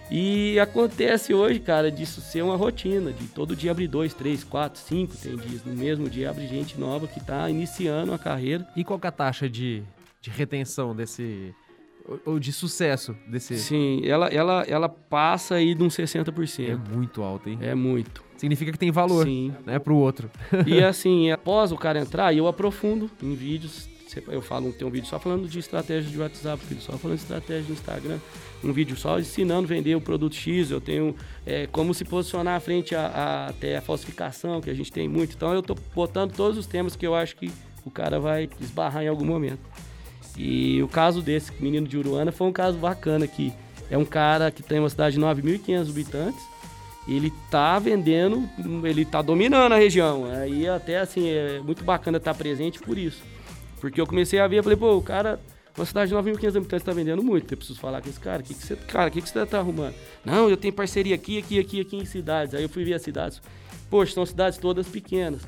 E 0.09 0.57
acontece 0.59 1.33
hoje, 1.33 1.59
cara, 1.59 1.91
disso 1.91 2.21
ser 2.21 2.41
uma 2.41 2.55
rotina, 2.55 3.11
de 3.11 3.27
todo 3.27 3.55
dia 3.55 3.71
abrir 3.71 3.87
dois, 3.87 4.13
três, 4.13 4.43
quatro, 4.43 4.79
cinco, 4.79 5.15
tem 5.17 5.35
dias. 5.35 5.63
No 5.65 5.73
mesmo 5.73 6.09
dia 6.09 6.29
abre 6.29 6.47
gente 6.47 6.79
nova 6.79 7.07
que 7.07 7.19
está 7.19 7.49
iniciando 7.49 8.13
a 8.13 8.17
carreira. 8.19 8.65
E 8.75 8.83
qual 8.83 8.99
é 9.03 9.07
a 9.07 9.11
taxa 9.11 9.49
de, 9.49 9.83
de 10.21 10.29
retenção 10.29 10.95
desse. 10.95 11.53
ou- 12.25 12.39
de 12.39 12.53
sucesso 12.53 13.13
desse. 13.27 13.57
Sim, 13.57 14.01
ela, 14.05 14.27
ela, 14.27 14.63
ela 14.67 14.87
passa 14.87 15.55
aí 15.55 15.75
de 15.75 15.83
uns 15.83 15.99
É 15.99 16.03
60%. 16.05 16.79
muito 16.95 17.21
alto, 17.21 17.49
hein? 17.49 17.57
É 17.61 17.75
muito. 17.75 18.23
Significa 18.37 18.71
que 18.71 18.77
tem 18.79 18.91
valor, 18.91 19.25
Sim. 19.25 19.53
né, 19.65 19.77
pro 19.79 19.95
outro. 19.97 20.29
E 20.65 20.79
assim, 20.83 21.31
após 21.31 21.71
o 21.73 21.77
cara 21.77 21.99
entrar, 21.99 22.33
eu 22.33 22.47
aprofundo 22.47 23.11
em 23.21 23.35
vídeos. 23.35 23.89
Eu 24.29 24.41
falo, 24.41 24.71
tem 24.71 24.87
um 24.87 24.89
vídeo 24.89 25.07
só 25.07 25.19
falando 25.19 25.47
de 25.49 25.59
estratégia 25.59 26.09
de 26.09 26.17
WhatsApp, 26.17 26.63
só 26.79 26.93
falando 26.93 27.17
de 27.17 27.23
estratégia 27.23 27.63
do 27.65 27.73
Instagram, 27.73 28.17
um 28.63 28.71
vídeo 28.73 28.95
só 28.97 29.19
ensinando 29.19 29.65
a 29.65 29.67
vender 29.67 29.95
o 29.95 30.01
produto 30.01 30.35
X. 30.35 30.71
Eu 30.71 30.81
tenho 30.81 31.15
é, 31.45 31.67
como 31.67 31.93
se 31.93 32.03
posicionar 32.05 32.59
frente 32.61 32.95
a, 32.95 33.05
a- 33.07 33.47
até 33.47 33.77
a 33.77 33.81
falsificação, 33.81 34.59
que 34.61 34.69
a 34.69 34.73
gente 34.73 34.91
tem 34.91 35.07
muito. 35.07 35.35
Então 35.35 35.53
eu 35.53 35.61
tô 35.61 35.75
botando 35.95 36.33
todos 36.33 36.57
os 36.57 36.65
temas 36.65 36.95
que 36.95 37.05
eu 37.05 37.13
acho 37.15 37.35
que 37.35 37.51
o 37.85 37.91
cara 37.91 38.19
vai 38.19 38.49
esbarrar 38.59 39.03
em 39.03 39.07
algum 39.07 39.25
momento. 39.25 39.59
E 40.37 40.81
o 40.83 40.87
caso 40.87 41.21
desse 41.21 41.51
menino 41.59 41.87
de 41.87 41.97
Uruana 41.97 42.31
foi 42.31 42.47
um 42.47 42.51
caso 42.53 42.77
bacana 42.77 43.25
que 43.27 43.51
é 43.89 43.97
um 43.97 44.05
cara 44.05 44.51
que 44.51 44.61
tem 44.61 44.79
uma 44.79 44.89
cidade 44.89 45.15
de 45.15 45.21
9.500 45.21 45.89
habitantes. 45.89 46.41
Ele 47.07 47.31
tá 47.49 47.79
vendendo, 47.79 48.47
ele 48.83 49.05
tá 49.05 49.21
dominando 49.21 49.71
a 49.71 49.77
região. 49.77 50.25
Aí 50.25 50.67
até 50.67 50.99
assim, 50.99 51.27
é 51.29 51.59
muito 51.63 51.83
bacana 51.83 52.17
estar 52.17 52.33
presente 52.33 52.79
por 52.79 52.97
isso. 52.97 53.23
Porque 53.79 54.01
eu 54.01 54.05
comecei 54.05 54.39
a 54.39 54.47
ver, 54.47 54.61
falei, 54.61 54.77
pô, 54.77 54.97
o 54.97 55.01
cara, 55.01 55.39
uma 55.77 55.85
cidade 55.85 56.09
de 56.09 56.15
9.500 56.17 56.57
habitantes 56.57 56.85
tá 56.85 56.91
vendendo 56.91 57.23
muito. 57.23 57.53
Eu 57.53 57.57
preciso 57.57 57.79
falar 57.79 58.01
com 58.01 58.09
esse 58.09 58.19
cara. 58.19 58.41
Que 58.41 58.53
que 58.53 58.63
você, 58.65 58.75
cara, 58.75 59.09
o 59.09 59.11
que, 59.11 59.21
que 59.21 59.29
você 59.29 59.45
tá 59.45 59.59
arrumando? 59.59 59.93
Não, 60.25 60.49
eu 60.49 60.57
tenho 60.57 60.73
parceria 60.73 61.15
aqui, 61.15 61.37
aqui, 61.37 61.59
aqui, 61.59 61.81
aqui 61.81 61.95
em 61.97 62.05
cidades. 62.05 62.53
Aí 62.55 62.63
eu 62.63 62.69
fui 62.69 62.83
ver 62.83 62.95
as 62.95 63.01
cidades. 63.01 63.41
Poxa, 63.89 64.13
são 64.13 64.25
cidades 64.25 64.57
todas 64.57 64.87
pequenas. 64.87 65.41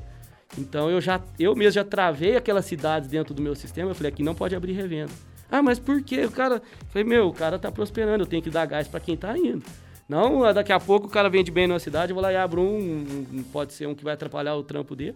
Então 0.58 0.90
eu 0.90 1.00
já, 1.02 1.22
eu 1.38 1.56
mesmo 1.56 1.72
já 1.74 1.84
travei 1.84 2.36
aquelas 2.36 2.66
cidades 2.66 3.10
dentro 3.10 3.34
do 3.34 3.42
meu 3.42 3.56
sistema. 3.56 3.92
Eu 3.92 3.96
falei, 3.96 4.12
aqui 4.12 4.24
não 4.24 4.36
pode 4.36 4.56
abrir 4.56 4.74
revenda. 4.74 5.12
Ah, 5.52 5.62
mas 5.64 5.80
por 5.80 6.02
quê? 6.04 6.26
O 6.26 6.32
cara. 6.32 6.56
Eu 6.56 6.88
falei, 6.90 7.08
meu, 7.08 7.28
o 7.28 7.34
cara 7.34 7.58
tá 7.58 7.72
prosperando, 7.72 8.22
eu 8.24 8.28
tenho 8.28 8.42
que 8.44 8.50
dar 8.52 8.66
gás 8.66 8.88
para 8.88 9.00
quem 9.00 9.18
tá 9.18 9.36
indo. 9.38 9.64
Não, 10.08 10.42
daqui 10.54 10.72
a 10.72 10.80
pouco 10.80 11.06
o 11.08 11.10
cara 11.10 11.30
vende 11.30 11.52
bem 11.52 11.68
numa 11.68 11.80
cidade, 11.80 12.12
eu 12.12 12.16
vou 12.16 12.24
lá 12.24 12.32
e 12.34 12.36
abro 12.36 12.62
um- 12.62 13.26
um- 13.32 13.44
pode 13.52 13.74
ser 13.74 13.88
um 13.88 13.94
que 13.94 14.04
vai 14.04 14.14
atrapalhar 14.16 14.56
o 14.56 14.64
trampo 14.64 14.96
dele. 14.96 15.16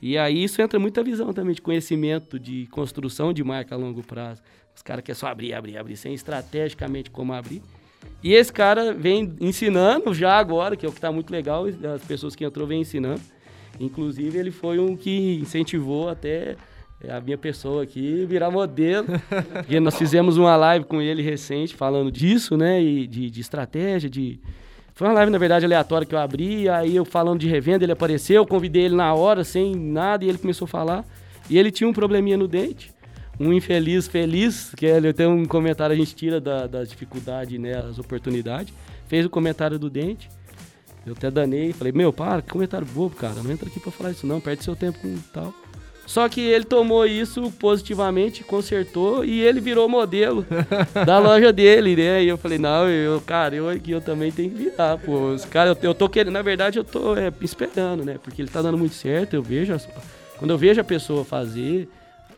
E 0.00 0.18
aí 0.18 0.44
isso 0.44 0.60
entra 0.60 0.78
muita 0.78 1.02
visão 1.02 1.32
também 1.32 1.54
de 1.54 1.62
conhecimento, 1.62 2.38
de 2.38 2.66
construção 2.66 3.32
de 3.32 3.42
marca 3.42 3.74
a 3.74 3.78
longo 3.78 4.02
prazo. 4.02 4.42
Os 4.74 4.82
caras 4.82 5.02
querem 5.02 5.18
só 5.18 5.28
abrir, 5.28 5.54
abrir, 5.54 5.78
abrir, 5.78 5.96
sem 5.96 6.12
estrategicamente 6.12 7.10
como 7.10 7.32
abrir. 7.32 7.62
E 8.22 8.34
esse 8.34 8.52
cara 8.52 8.92
vem 8.92 9.34
ensinando 9.40 10.12
já 10.12 10.38
agora, 10.38 10.76
que 10.76 10.84
é 10.84 10.88
o 10.88 10.92
que 10.92 10.98
está 10.98 11.10
muito 11.10 11.30
legal, 11.30 11.64
as 11.66 12.02
pessoas 12.04 12.36
que 12.36 12.44
entrou 12.44 12.66
vêm 12.66 12.82
ensinando. 12.82 13.20
Inclusive, 13.80 14.38
ele 14.38 14.50
foi 14.50 14.78
um 14.78 14.96
que 14.96 15.38
incentivou 15.40 16.08
até 16.08 16.56
é, 17.02 17.12
a 17.12 17.20
minha 17.20 17.36
pessoa 17.36 17.82
aqui 17.82 18.24
virar 18.26 18.50
modelo. 18.50 19.06
Porque 19.52 19.78
nós 19.80 19.96
fizemos 19.96 20.36
uma 20.36 20.56
live 20.56 20.84
com 20.86 21.00
ele 21.00 21.22
recente 21.22 21.74
falando 21.74 22.10
disso, 22.10 22.56
né? 22.56 22.82
E 22.82 23.06
de, 23.06 23.30
de 23.30 23.40
estratégia, 23.40 24.08
de. 24.08 24.40
Foi 24.96 25.06
uma 25.06 25.12
live, 25.12 25.30
na 25.30 25.36
verdade, 25.36 25.66
aleatória 25.66 26.06
que 26.06 26.14
eu 26.14 26.18
abri, 26.18 26.70
aí 26.70 26.96
eu 26.96 27.04
falando 27.04 27.38
de 27.38 27.46
revenda, 27.46 27.84
ele 27.84 27.92
apareceu, 27.92 28.36
eu 28.36 28.46
convidei 28.46 28.86
ele 28.86 28.96
na 28.96 29.12
hora, 29.12 29.44
sem 29.44 29.76
nada, 29.76 30.24
e 30.24 30.28
ele 30.30 30.38
começou 30.38 30.64
a 30.64 30.68
falar. 30.68 31.04
E 31.50 31.58
ele 31.58 31.70
tinha 31.70 31.86
um 31.86 31.92
probleminha 31.92 32.34
no 32.34 32.48
dente, 32.48 32.94
um 33.38 33.52
infeliz 33.52 34.08
feliz, 34.08 34.72
que 34.74 34.86
ele 34.86 35.12
tem 35.12 35.26
um 35.26 35.44
comentário, 35.44 35.92
a 35.92 35.98
gente 35.98 36.14
tira 36.14 36.40
da, 36.40 36.66
da 36.66 36.82
dificuldade, 36.82 37.58
né, 37.58 37.74
as 37.74 37.98
oportunidades. 37.98 38.72
fez 39.06 39.26
o 39.26 39.28
comentário 39.28 39.78
do 39.78 39.90
dente. 39.90 40.30
Eu 41.04 41.12
até 41.12 41.30
danei, 41.30 41.74
falei, 41.74 41.92
meu, 41.92 42.10
para, 42.10 42.40
que 42.40 42.48
comentário 42.48 42.86
bobo, 42.86 43.14
cara. 43.16 43.42
Não 43.42 43.52
entra 43.52 43.68
aqui 43.68 43.78
pra 43.78 43.92
falar 43.92 44.12
isso, 44.12 44.26
não, 44.26 44.40
perde 44.40 44.64
seu 44.64 44.74
tempo 44.74 44.98
com 44.98 45.14
tal. 45.30 45.52
Só 46.06 46.28
que 46.28 46.40
ele 46.40 46.64
tomou 46.64 47.04
isso 47.04 47.50
positivamente, 47.58 48.44
consertou 48.44 49.24
e 49.24 49.40
ele 49.40 49.60
virou 49.60 49.88
modelo 49.88 50.46
da 51.04 51.18
loja 51.20 51.52
dele, 51.52 51.96
né? 51.96 52.22
E 52.22 52.28
eu 52.28 52.38
falei, 52.38 52.58
não, 52.58 52.88
eu, 52.88 53.20
cara, 53.20 53.56
eu 53.56 53.68
aqui 53.68 53.90
eu 53.90 54.00
também 54.00 54.30
tenho 54.30 54.50
que 54.50 54.56
virar, 54.56 54.96
pô. 54.98 55.32
Os 55.32 55.44
cara, 55.44 55.70
eu, 55.70 55.78
eu 55.82 55.94
tô 55.94 56.08
querendo, 56.08 56.32
na 56.32 56.42
verdade, 56.42 56.78
eu 56.78 56.84
tô 56.84 57.16
é, 57.16 57.32
esperando, 57.40 58.04
né? 58.04 58.18
Porque 58.22 58.40
ele 58.40 58.48
tá 58.48 58.62
dando 58.62 58.78
muito 58.78 58.94
certo, 58.94 59.34
eu 59.34 59.42
vejo, 59.42 59.74
as, 59.74 59.88
quando 60.38 60.52
eu 60.52 60.58
vejo 60.58 60.80
a 60.80 60.84
pessoa 60.84 61.24
fazer 61.24 61.88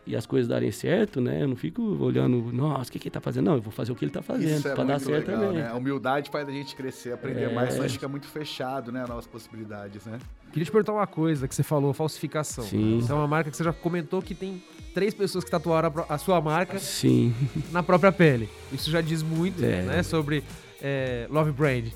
e 0.08 0.16
as 0.16 0.24
coisas 0.26 0.48
darem 0.48 0.72
certo, 0.72 1.20
né? 1.20 1.42
Eu 1.42 1.48
não 1.48 1.54
fico 1.56 1.82
olhando, 2.02 2.50
nossa, 2.52 2.88
o 2.88 2.92
que, 2.92 2.98
que 2.98 3.08
ele 3.08 3.12
tá 3.12 3.20
fazendo? 3.20 3.44
Não, 3.44 3.54
eu 3.56 3.60
vou 3.60 3.70
fazer 3.70 3.92
o 3.92 3.94
que 3.94 4.04
ele 4.04 4.10
tá 4.10 4.22
fazendo, 4.22 4.56
Isso 4.58 4.66
é 4.68 4.74
pra 4.74 4.82
dar 4.82 4.94
muito 4.94 5.04
certo 5.06 5.28
legal, 5.28 5.44
também. 5.48 5.62
né? 5.62 5.68
A 5.68 5.74
humildade 5.76 6.30
faz 6.30 6.48
a 6.48 6.50
gente 6.50 6.74
crescer, 6.74 7.12
aprender 7.12 7.42
É. 7.42 7.52
mais, 7.54 7.78
mas 7.78 7.92
fica 7.92 8.08
muito 8.08 8.26
fechado, 8.26 8.90
né? 8.90 9.04
Novas 9.06 9.26
possibilidades, 9.26 10.04
né? 10.06 10.18
Queria 10.50 10.64
te 10.64 10.72
perguntar 10.72 10.92
uma 10.94 11.06
coisa 11.06 11.46
que 11.46 11.54
você 11.54 11.62
falou, 11.62 11.92
falsificação. 11.92 12.64
Sim. 12.64 12.98
Isso 12.98 13.12
é 13.12 13.14
uma 13.14 13.28
marca 13.28 13.50
que 13.50 13.56
você 13.56 13.62
já 13.64 13.72
comentou 13.72 14.22
que 14.22 14.34
tem 14.34 14.62
três 14.94 15.12
pessoas 15.12 15.44
que 15.44 15.50
tatuaram 15.50 15.92
a 16.08 16.16
sua 16.16 16.40
marca 16.40 16.78
Sim. 16.78 17.34
na 17.70 17.82
própria 17.82 18.10
pele. 18.10 18.48
Isso 18.72 18.90
já 18.90 19.02
diz 19.02 19.22
muito 19.22 19.62
É. 19.62 19.82
né, 19.82 20.02
sobre 20.02 20.42
é, 20.80 21.26
Love 21.30 21.52
Brand. 21.52 21.86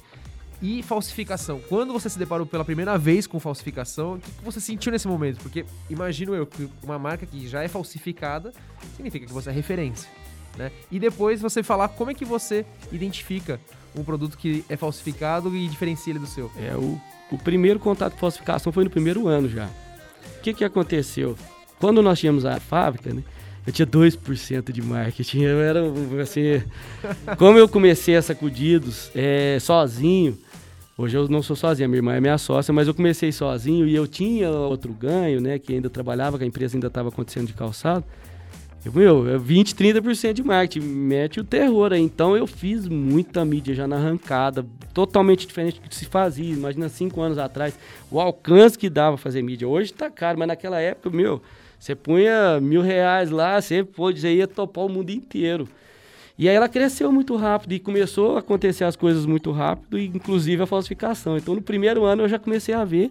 E 0.62 0.80
falsificação. 0.80 1.60
Quando 1.68 1.92
você 1.92 2.08
se 2.08 2.16
deparou 2.16 2.46
pela 2.46 2.64
primeira 2.64 2.96
vez 2.96 3.26
com 3.26 3.40
falsificação, 3.40 4.14
o 4.14 4.18
que 4.20 4.44
você 4.44 4.60
sentiu 4.60 4.92
nesse 4.92 5.08
momento? 5.08 5.40
Porque 5.40 5.66
imagino 5.90 6.36
eu 6.36 6.46
que 6.46 6.70
uma 6.84 7.00
marca 7.00 7.26
que 7.26 7.48
já 7.48 7.64
é 7.64 7.68
falsificada 7.68 8.52
significa 8.94 9.26
que 9.26 9.32
você 9.32 9.50
é 9.50 9.52
referência. 9.52 10.08
Né? 10.56 10.70
E 10.90 11.00
depois 11.00 11.40
você 11.40 11.64
falar 11.64 11.88
como 11.88 12.12
é 12.12 12.14
que 12.14 12.24
você 12.24 12.64
identifica 12.92 13.58
um 13.96 14.04
produto 14.04 14.38
que 14.38 14.64
é 14.68 14.76
falsificado 14.76 15.54
e 15.56 15.66
diferencia 15.66 16.12
ele 16.12 16.20
do 16.20 16.26
seu. 16.26 16.50
É, 16.56 16.76
o, 16.76 17.00
o 17.32 17.38
primeiro 17.38 17.80
contato 17.80 18.12
com 18.12 18.18
falsificação 18.18 18.72
foi 18.72 18.84
no 18.84 18.90
primeiro 18.90 19.26
ano 19.26 19.48
já. 19.48 19.66
O 19.66 20.42
que 20.42 20.54
que 20.54 20.64
aconteceu? 20.64 21.36
Quando 21.80 22.00
nós 22.02 22.20
tínhamos 22.20 22.44
a 22.44 22.60
fábrica, 22.60 23.12
né? 23.12 23.24
Eu 23.66 23.72
tinha 23.72 23.86
2% 23.86 24.72
de 24.72 24.82
marketing. 24.82 25.42
Eu 25.42 25.60
era, 25.60 25.80
assim... 26.20 26.62
Como 27.38 27.58
eu 27.58 27.68
comecei 27.68 28.16
a 28.16 28.22
sacudidos 28.22 29.10
é, 29.14 29.58
sozinho... 29.60 30.38
Hoje 30.96 31.16
eu 31.16 31.26
não 31.26 31.42
sou 31.42 31.56
sozinho, 31.56 31.88
minha 31.88 31.98
irmã 31.98 32.14
é 32.14 32.20
minha 32.20 32.36
sócia, 32.36 32.72
mas 32.72 32.86
eu 32.86 32.92
comecei 32.92 33.32
sozinho 33.32 33.86
e 33.86 33.94
eu 33.94 34.06
tinha 34.06 34.50
outro 34.50 34.92
ganho, 34.92 35.40
né? 35.40 35.58
Que 35.58 35.72
ainda 35.72 35.88
trabalhava, 35.88 36.36
que 36.36 36.44
a 36.44 36.46
empresa 36.46 36.76
ainda 36.76 36.88
estava 36.88 37.08
acontecendo 37.08 37.46
de 37.46 37.54
calçado. 37.54 38.04
Eu, 38.84 38.92
meu, 38.92 39.28
é 39.28 39.38
20, 39.38 39.74
30% 39.74 40.32
de 40.34 40.42
marketing, 40.42 40.86
mete 40.86 41.40
o 41.40 41.44
terror 41.44 41.94
aí. 41.94 42.02
Então 42.02 42.36
eu 42.36 42.46
fiz 42.46 42.86
muita 42.88 43.42
mídia 43.42 43.74
já 43.74 43.86
na 43.86 43.96
arrancada, 43.96 44.66
totalmente 44.92 45.46
diferente 45.46 45.80
do 45.80 45.88
que 45.88 45.94
se 45.94 46.04
fazia. 46.04 46.52
Imagina 46.52 46.90
cinco 46.90 47.22
anos 47.22 47.38
atrás, 47.38 47.78
o 48.10 48.20
alcance 48.20 48.76
que 48.76 48.90
dava 48.90 49.16
fazer 49.16 49.40
mídia. 49.40 49.66
Hoje 49.66 49.94
tá 49.94 50.10
caro, 50.10 50.38
mas 50.38 50.48
naquela 50.48 50.78
época, 50.78 51.08
meu, 51.08 51.40
você 51.78 51.94
punha 51.94 52.60
mil 52.60 52.82
reais 52.82 53.30
lá, 53.30 53.58
você, 53.58 53.82
você 53.82 54.34
ia 54.34 54.46
topar 54.46 54.84
o 54.84 54.90
mundo 54.90 55.08
inteiro. 55.08 55.66
E 56.38 56.48
aí 56.48 56.54
ela 56.54 56.68
cresceu 56.68 57.12
muito 57.12 57.36
rápido 57.36 57.72
e 57.72 57.78
começou 57.78 58.36
a 58.36 58.38
acontecer 58.40 58.84
as 58.84 58.96
coisas 58.96 59.26
muito 59.26 59.50
rápido, 59.50 59.98
inclusive 59.98 60.62
a 60.62 60.66
falsificação. 60.66 61.36
Então 61.36 61.54
no 61.54 61.62
primeiro 61.62 62.04
ano 62.04 62.22
eu 62.22 62.28
já 62.28 62.38
comecei 62.38 62.74
a 62.74 62.84
ver. 62.84 63.10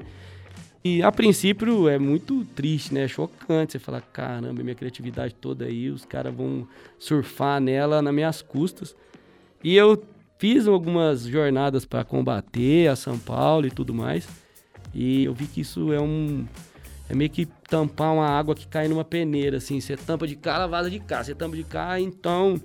E 0.83 1.03
a 1.03 1.11
princípio 1.11 1.87
é 1.87 1.99
muito 1.99 2.43
triste, 2.55 2.93
né? 2.93 3.03
É 3.03 3.07
chocante. 3.07 3.73
Você 3.73 3.79
fala, 3.79 4.01
caramba, 4.01 4.63
minha 4.63 4.73
criatividade 4.73 5.35
toda 5.35 5.65
aí, 5.65 5.89
os 5.91 6.05
caras 6.05 6.33
vão 6.33 6.67
surfar 6.97 7.61
nela 7.61 8.01
nas 8.01 8.13
minhas 8.13 8.41
custas. 8.41 8.95
E 9.63 9.75
eu 9.75 10.03
fiz 10.39 10.67
algumas 10.67 11.21
jornadas 11.21 11.85
para 11.85 12.03
combater 12.03 12.87
a 12.89 12.95
São 12.95 13.19
Paulo 13.19 13.67
e 13.67 13.71
tudo 13.71 13.93
mais. 13.93 14.27
E 14.91 15.25
eu 15.25 15.35
vi 15.35 15.45
que 15.45 15.61
isso 15.61 15.93
é 15.93 16.01
um. 16.01 16.45
É 17.07 17.13
meio 17.13 17.29
que 17.29 17.45
tampar 17.45 18.11
uma 18.13 18.27
água 18.27 18.55
que 18.55 18.67
cai 18.67 18.87
numa 18.87 19.05
peneira, 19.05 19.57
assim. 19.57 19.79
Você 19.79 19.95
tampa 19.95 20.25
de 20.25 20.35
cá, 20.35 20.55
ela 20.55 20.67
vaza 20.67 20.89
de 20.89 20.99
cá. 20.99 21.23
Você 21.23 21.35
tampa 21.35 21.55
de 21.55 21.63
cá, 21.63 21.99
então. 21.99 22.59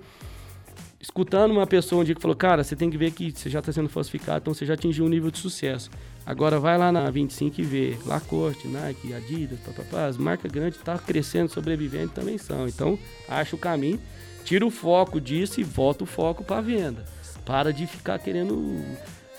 Escutando 0.99 1.51
uma 1.51 1.67
pessoa 1.67 2.01
um 2.01 2.03
dia 2.03 2.15
que 2.15 2.21
falou, 2.21 2.35
cara, 2.35 2.63
você 2.63 2.75
tem 2.75 2.89
que 2.89 2.97
ver 2.97 3.11
que 3.11 3.31
você 3.31 3.49
já 3.49 3.59
está 3.59 3.71
sendo 3.71 3.87
falsificado, 3.87 4.39
então 4.39 4.53
você 4.53 4.65
já 4.65 4.73
atingiu 4.73 5.05
um 5.05 5.09
nível 5.09 5.29
de 5.29 5.37
sucesso. 5.37 5.91
Agora 6.25 6.59
vai 6.59 6.75
lá 6.75 6.91
na 6.91 7.09
25 7.09 7.61
e 7.61 7.63
vê. 7.63 7.97
Lacoste, 8.05 8.67
Nike, 8.67 9.13
Adidas, 9.13 9.59
papapá, 9.59 10.07
as 10.07 10.17
marcas 10.17 10.51
grandes 10.51 10.79
estão 10.79 10.97
crescendo, 10.97 11.51
sobrevivendo 11.51 12.09
também 12.09 12.37
são. 12.39 12.67
Então, 12.67 12.97
acha 13.29 13.55
o 13.55 13.59
caminho, 13.59 13.99
tira 14.43 14.65
o 14.65 14.71
foco 14.71 15.21
disso 15.21 15.61
e 15.61 15.63
volta 15.63 16.03
o 16.03 16.07
foco 16.07 16.43
para 16.43 16.61
venda. 16.61 17.05
Para 17.45 17.71
de 17.71 17.85
ficar 17.85 18.17
querendo 18.17 18.83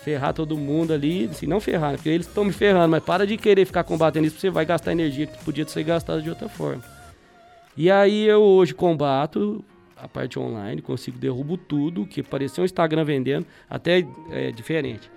ferrar 0.01 0.33
todo 0.33 0.57
mundo 0.57 0.93
ali, 0.93 1.25
assim, 1.25 1.45
não 1.45 1.59
ferrar, 1.59 1.91
né? 1.91 1.97
porque 1.97 2.09
eles 2.09 2.25
estão 2.25 2.45
me 2.45 2.53
ferrando, 2.53 2.89
mas 2.89 3.03
para 3.03 3.27
de 3.27 3.35
querer 3.35 3.65
ficar 3.65 3.83
combatendo 3.83 4.25
isso, 4.25 4.39
você 4.39 4.49
vai 4.49 4.65
gastar 4.65 4.93
energia 4.93 5.27
que 5.27 5.43
podia 5.43 5.67
ser 5.67 5.83
gastada 5.83 6.21
de 6.21 6.29
outra 6.29 6.47
forma. 6.47 6.81
E 7.75 7.91
aí 7.91 8.25
eu 8.25 8.41
hoje 8.41 8.73
combato 8.73 9.63
a 10.01 10.07
parte 10.07 10.39
online, 10.39 10.81
consigo 10.81 11.17
derrubo 11.17 11.57
tudo, 11.57 12.05
que 12.05 12.23
parecia 12.23 12.61
um 12.61 12.65
Instagram 12.65 13.03
vendendo, 13.03 13.45
até 13.69 14.05
é 14.31 14.51
diferente. 14.51 15.09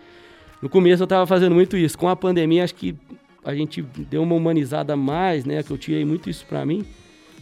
No 0.60 0.68
começo 0.68 1.02
eu 1.02 1.04
estava 1.04 1.26
fazendo 1.26 1.54
muito 1.54 1.76
isso. 1.76 1.98
Com 1.98 2.08
a 2.08 2.16
pandemia, 2.16 2.64
acho 2.64 2.74
que 2.74 2.94
a 3.44 3.54
gente 3.54 3.82
deu 3.82 4.22
uma 4.22 4.34
humanizada 4.34 4.96
mais, 4.96 5.44
né? 5.44 5.62
Que 5.62 5.70
eu 5.72 5.78
tirei 5.78 6.04
muito 6.04 6.30
isso 6.30 6.46
pra 6.46 6.64
mim. 6.64 6.84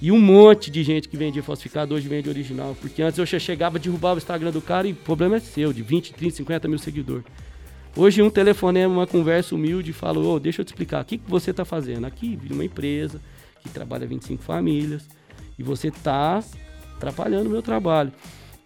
E 0.01 0.11
um 0.11 0.19
monte 0.19 0.71
de 0.71 0.83
gente 0.83 1.09
que 1.09 1.17
vendia 1.17 1.43
falsificado 1.43 1.95
hoje 1.95 2.09
vende 2.09 2.29
original. 2.31 2.75
Porque 2.81 3.03
antes 3.03 3.19
eu 3.19 3.27
che- 3.27 3.39
chegava, 3.39 3.79
derrubava 3.79 4.15
o 4.15 4.19
Instagram 4.19 4.51
do 4.51 4.63
cara 4.63 4.89
e 4.89 4.93
o 4.93 4.97
problema 4.97 5.37
é 5.37 5.41
seu, 5.41 5.73
de 5.73 5.83
20, 5.83 6.15
30, 6.15 6.37
50 6.37 6.69
mil 6.69 6.79
seguidores. 6.79 7.25
Hoje 7.95 8.23
um 8.23 8.31
telefonema, 8.31 8.95
uma 8.95 9.07
conversa 9.07 9.55
humilde, 9.55 9.93
fala, 9.93 10.19
ô, 10.19 10.39
deixa 10.41 10.63
eu 10.63 10.65
te 10.65 10.69
explicar, 10.69 11.03
o 11.03 11.05
que, 11.05 11.19
que 11.19 11.29
você 11.31 11.53
tá 11.53 11.65
fazendo? 11.67 12.07
Aqui, 12.07 12.39
uma 12.51 12.65
empresa 12.65 13.21
que 13.63 13.69
trabalha 13.69 14.07
25 14.07 14.43
famílias 14.43 15.07
e 15.59 15.63
você 15.63 15.91
tá 15.91 16.43
atrapalhando 17.05 17.49
o 17.49 17.53
meu 17.53 17.63
trabalho. 17.63 18.13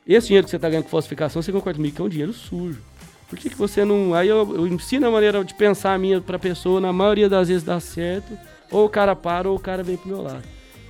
Esse 0.07 0.27
dinheiro 0.29 0.45
que 0.45 0.51
você 0.51 0.59
tá 0.59 0.69
ganhando 0.69 0.85
com 0.85 0.91
falsificação, 0.91 1.41
você 1.41 1.53
concorda 1.53 1.77
comigo 1.79 1.95
que 1.95 2.03
é 2.03 2.05
um 2.05 2.09
dinheiro 2.09 2.33
sujo. 2.33 2.81
Por 3.29 3.39
que, 3.39 3.49
que 3.49 3.57
você 3.57 3.85
não. 3.85 4.13
Aí 4.15 4.29
eu, 4.29 4.55
eu 4.55 4.67
ensino 4.67 5.07
a 5.07 5.11
maneira 5.11 5.43
de 5.45 5.55
pensar 5.55 5.95
a 5.95 5.99
minha 5.99 6.21
pra 6.21 6.39
pessoa, 6.39 6.81
na 6.81 6.93
maioria 6.93 7.29
das 7.29 7.49
vezes 7.49 7.63
dá 7.63 7.81
certo. 7.81 8.37
Ou 8.71 8.85
o 8.87 8.89
cara 8.89 9.15
para 9.17 9.49
ou 9.49 9.57
o 9.57 9.61
cara 9.61 9.83
vem 9.83 9.97
pro 9.97 10.09
meu 10.09 10.21
lado. 10.23 10.43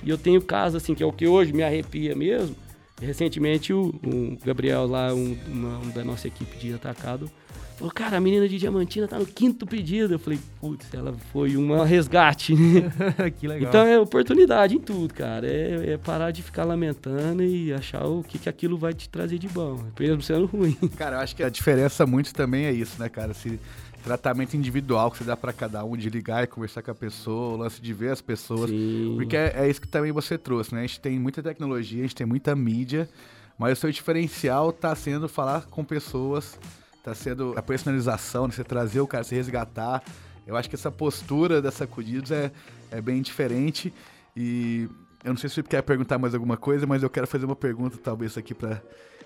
E 0.03 0.09
eu 0.09 0.17
tenho 0.17 0.41
casos 0.41 0.81
assim, 0.83 0.93
que 0.93 1.01
é 1.01 1.05
o 1.05 1.13
que 1.13 1.27
hoje 1.27 1.53
me 1.53 1.63
arrepia 1.63 2.15
mesmo. 2.15 2.55
Recentemente 3.01 3.73
o, 3.73 3.93
o 4.03 4.37
Gabriel 4.43 4.85
lá, 4.85 5.13
um, 5.13 5.37
uma- 5.47 5.79
um 5.79 5.89
da 5.89 6.03
nossa 6.03 6.27
equipe 6.27 6.57
de 6.57 6.73
atacado, 6.73 7.29
falou, 7.75 7.91
cara, 7.93 8.17
a 8.17 8.19
menina 8.19 8.47
de 8.47 8.57
Diamantina 8.57 9.07
tá 9.07 9.19
no 9.19 9.25
quinto 9.25 9.65
pedido. 9.65 10.13
Eu 10.13 10.19
falei, 10.19 10.39
putz, 10.59 10.93
ela 10.93 11.13
foi 11.31 11.57
uma 11.57 11.85
resgate. 11.85 12.55
que 13.39 13.47
legal. 13.47 13.69
Então 13.69 13.85
é 13.85 13.99
oportunidade 13.99 14.75
em 14.75 14.79
tudo, 14.79 15.13
cara. 15.13 15.47
É, 15.47 15.93
é 15.93 15.97
parar 15.97 16.31
de 16.31 16.41
ficar 16.41 16.63
lamentando 16.63 17.43
e 17.43 17.73
achar 17.73 18.05
o 18.05 18.23
que, 18.23 18.39
que 18.39 18.49
aquilo 18.49 18.77
vai 18.77 18.93
te 18.93 19.09
trazer 19.09 19.37
de 19.37 19.47
bom. 19.47 19.83
Mesmo 19.99 20.21
sendo 20.21 20.45
ruim. 20.45 20.77
Cara, 20.97 21.17
eu 21.17 21.19
acho 21.19 21.35
que 21.35 21.43
a 21.43 21.49
diferença 21.49 22.05
muito 22.05 22.33
também 22.33 22.65
é 22.65 22.71
isso, 22.71 22.99
né, 22.99 23.09
cara? 23.09 23.31
Esse 23.31 23.59
tratamento 24.03 24.55
individual 24.55 25.09
que 25.09 25.17
você 25.17 25.23
dá 25.23 25.35
pra 25.35 25.51
cada 25.51 25.83
um, 25.83 25.97
de 25.97 26.09
ligar 26.09 26.43
e 26.43 26.47
conversar 26.47 26.83
com 26.83 26.91
a 26.91 26.95
pessoa, 26.95 27.55
o 27.55 27.57
lance 27.57 27.81
de 27.81 27.91
ver 27.91 28.11
as 28.11 28.21
pessoas. 28.21 28.69
Sim. 28.69 29.13
Porque 29.15 29.35
é, 29.35 29.53
é 29.55 29.69
isso 29.69 29.81
que 29.81 29.87
também 29.87 30.11
você 30.11 30.37
trouxe, 30.37 30.73
né? 30.73 30.81
A 30.81 30.87
gente 30.87 30.99
tem 30.99 31.19
muita 31.19 31.41
tecnologia, 31.41 31.99
a 31.99 32.03
gente 32.03 32.15
tem 32.15 32.27
muita 32.27 32.55
mídia, 32.55 33.09
mas 33.57 33.77
o 33.77 33.81
seu 33.81 33.91
diferencial 33.91 34.71
tá 34.71 34.93
sendo 34.95 35.27
falar 35.27 35.65
com 35.65 35.83
pessoas, 35.83 36.59
tá 37.05 37.13
sendo 37.13 37.53
a 37.55 37.61
personalização, 37.61 38.47
né? 38.47 38.53
você 38.53 38.63
trazer 38.63 38.99
o 38.99 39.05
cara, 39.05 39.23
se 39.23 39.35
resgatar. 39.35 40.01
Eu 40.47 40.57
acho 40.57 40.67
que 40.67 40.75
essa 40.75 40.91
postura 40.91 41.61
da 41.61 41.69
Sacudidos 41.71 42.31
é, 42.31 42.51
é 42.89 42.99
bem 42.99 43.21
diferente 43.21 43.93
e 44.35 44.89
eu 45.23 45.29
não 45.29 45.37
sei 45.37 45.47
se 45.49 45.53
o 45.53 45.55
Felipe 45.55 45.69
quer 45.69 45.83
perguntar 45.83 46.17
mais 46.17 46.33
alguma 46.33 46.57
coisa, 46.57 46.87
mas 46.87 47.03
eu 47.03 47.09
quero 47.09 47.27
fazer 47.27 47.45
uma 47.45 47.55
pergunta 47.55 47.97
talvez 48.03 48.35
aqui 48.37 48.55
pra 48.55 48.81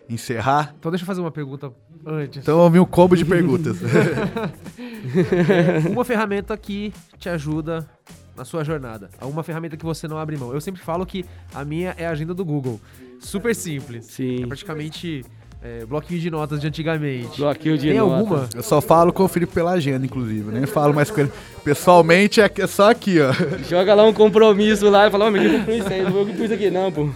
encerrar. 0.10 0.76
Então 0.78 0.92
deixa 0.92 1.04
eu 1.04 1.08
fazer 1.08 1.22
uma 1.22 1.32
pergunta 1.32 1.72
antes. 2.06 2.42
Então 2.42 2.58
vamos 2.58 2.74
vir 2.74 2.80
um 2.80 2.86
combo 2.86 3.16
de 3.16 3.24
perguntas. 3.24 3.78
uma 5.90 6.04
ferramenta 6.04 6.58
que 6.58 6.94
te 7.18 7.30
ajuda 7.30 7.90
na 8.36 8.44
sua 8.44 8.64
jornada. 8.66 9.10
Uma 9.22 9.44
ferramenta 9.44 9.78
que 9.78 9.86
você 9.86 10.06
não 10.06 10.18
abre 10.18 10.36
mão. 10.36 10.54
Eu 10.54 10.60
sempre 10.60 10.82
falo 10.82 11.06
que 11.06 11.26
a 11.54 11.64
minha 11.64 11.96
é 11.98 12.06
a 12.06 12.12
agenda 12.12 12.34
do 12.34 12.44
Google. 12.44 12.80
Super 13.20 13.56
simples. 13.56 14.06
Sim. 14.06 14.44
É 14.44 14.48
praticamente 14.48 15.24
é, 15.62 15.86
bloquinho 15.86 16.20
de 16.20 16.30
notas 16.32 16.60
de 16.62 16.68
antigamente. 16.68 17.38
Bloqueio 17.38 17.78
de 17.78 17.90
Tem 17.90 17.98
notas. 17.98 18.20
alguma? 18.20 18.50
Eu 18.56 18.64
só 18.64 18.80
falo 18.80 19.12
com 19.12 19.24
o 19.24 19.28
Felipe 19.28 19.54
pela 19.54 19.72
agenda, 19.72 20.06
inclusive, 20.06 20.52
nem 20.52 20.66
falo 20.66 20.94
mais 20.94 21.12
com 21.12 21.20
ele. 21.22 21.32
Pessoalmente 21.64 22.40
é 22.42 22.50
só 22.68 22.90
aqui, 22.92 23.18
ó. 23.20 23.32
Joga 23.70 23.94
lá 23.94 24.06
um 24.06 24.14
compromisso 24.14 24.90
lá 24.90 25.08
e 25.08 25.12
fala, 25.12 25.26
ó, 25.28 25.32
mas 25.32 25.42
que 25.42 25.58
compromisso 25.58 25.90
é 25.90 25.96
esse? 25.98 26.06
Não 26.06 26.12
vou 26.12 26.26
cumprir 26.26 26.46
isso 26.46 26.54
aqui 26.54 26.70
não, 26.72 26.92
pô. 26.92 27.10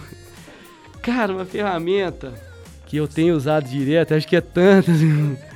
Cara, 1.00 1.32
uma 1.32 1.44
ferramenta 1.44 2.32
que 2.86 2.96
eu 2.96 3.08
tenho 3.08 3.34
usado 3.34 3.68
direto, 3.68 4.14
acho 4.14 4.28
que 4.28 4.36
é 4.36 4.40
tanta. 4.40 4.90
assim. 4.90 5.36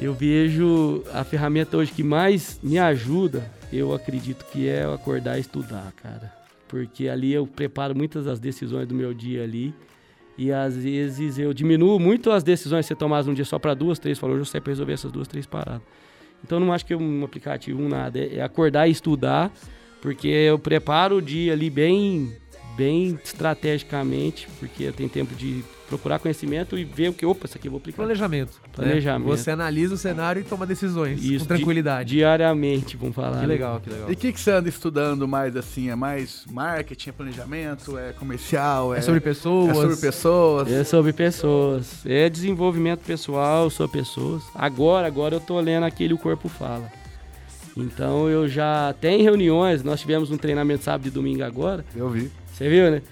Eu 0.00 0.14
vejo 0.14 1.02
a 1.12 1.24
ferramenta 1.24 1.76
hoje 1.76 1.90
que 1.90 2.04
mais 2.04 2.60
me 2.62 2.78
ajuda, 2.78 3.50
eu 3.72 3.92
acredito 3.92 4.44
que 4.52 4.68
é 4.68 4.84
eu 4.84 4.92
acordar 4.94 5.36
e 5.38 5.40
estudar, 5.40 5.92
cara. 6.00 6.32
Porque 6.68 7.08
ali 7.08 7.32
eu 7.32 7.48
preparo 7.48 7.96
muitas 7.96 8.24
das 8.26 8.38
decisões 8.38 8.86
do 8.86 8.94
meu 8.94 9.12
dia 9.12 9.42
ali. 9.42 9.74
E 10.38 10.52
às 10.52 10.76
vezes 10.76 11.36
eu 11.36 11.52
diminuo 11.52 11.98
muito 11.98 12.30
as 12.30 12.44
decisões 12.44 12.86
que 12.86 12.88
você 12.88 12.94
tomar 12.94 13.24
num 13.24 13.34
dia 13.34 13.44
só 13.44 13.58
para 13.58 13.74
duas, 13.74 13.98
três. 13.98 14.16
Falou, 14.20 14.36
hoje 14.36 14.42
eu 14.42 14.46
sei 14.46 14.60
para 14.60 14.70
resolver 14.70 14.92
essas 14.92 15.10
duas, 15.10 15.26
três 15.26 15.44
paradas. 15.46 15.82
Então 16.44 16.60
não 16.60 16.72
acho 16.72 16.86
que 16.86 16.92
é 16.92 16.96
um 16.96 17.24
aplicativo, 17.24 17.82
um 17.82 17.88
nada. 17.88 18.20
É 18.20 18.40
acordar 18.40 18.86
e 18.86 18.92
estudar, 18.92 19.52
porque 20.00 20.28
eu 20.28 20.56
preparo 20.56 21.16
o 21.16 21.22
dia 21.22 21.52
ali 21.52 21.68
bem, 21.68 22.36
bem 22.78 23.18
estrategicamente, 23.24 24.48
porque 24.60 24.84
eu 24.84 24.92
tenho 24.92 25.08
tempo 25.08 25.34
de 25.34 25.64
procurar 25.88 26.18
conhecimento 26.18 26.78
e 26.78 26.84
ver 26.84 27.08
o 27.08 27.12
que, 27.14 27.24
opa, 27.26 27.46
isso 27.46 27.56
aqui 27.56 27.66
eu 27.66 27.72
vou 27.72 27.78
aplicar. 27.78 27.96
Planejamento. 27.96 28.52
né? 28.52 28.68
Planejamento. 28.72 29.28
Você 29.28 29.50
analisa 29.50 29.94
o 29.94 29.96
cenário 29.96 30.40
e 30.40 30.44
toma 30.44 30.66
decisões 30.66 31.24
Isso, 31.24 31.40
com 31.40 31.54
tranquilidade. 31.54 32.10
Diariamente, 32.10 32.96
vamos 32.96 33.16
falar. 33.16 33.36
Que 33.36 33.40
né? 33.40 33.46
legal, 33.46 33.80
que 33.80 33.90
legal. 33.90 34.10
E 34.10 34.12
o 34.12 34.16
que, 34.16 34.32
que 34.32 34.38
você 34.38 34.50
anda 34.52 34.68
estudando 34.68 35.26
mais 35.26 35.56
assim? 35.56 35.88
É 35.90 35.96
mais 35.96 36.44
marketing, 36.50 37.08
é 37.08 37.12
planejamento, 37.12 37.98
é 37.98 38.12
comercial? 38.12 38.94
É, 38.94 38.98
É 38.98 39.00
sobre 39.00 39.20
pessoas. 39.20 39.70
é 39.70 39.74
sobre 39.80 39.96
pessoas? 39.96 40.70
É 40.72 40.84
sobre 40.84 41.12
pessoas. 41.12 42.06
É 42.06 42.28
desenvolvimento 42.28 43.00
pessoal 43.00 43.70
sobre 43.70 43.98
pessoas. 43.98 44.42
Agora, 44.54 45.06
agora 45.06 45.34
eu 45.36 45.40
tô 45.40 45.58
lendo 45.58 45.84
aquele 45.84 46.12
O 46.14 46.18
Corpo 46.18 46.48
Fala. 46.48 46.92
Então 47.76 48.28
eu 48.28 48.48
já 48.48 48.94
tem 49.00 49.22
reuniões, 49.22 49.82
nós 49.84 50.00
tivemos 50.00 50.30
um 50.30 50.36
treinamento 50.36 50.82
sábado 50.84 51.06
e 51.06 51.10
domingo 51.10 51.44
agora. 51.44 51.84
Eu 51.94 52.10
vi. 52.10 52.30
Você 52.58 52.68
viu, 52.68 52.90
né? 52.90 53.02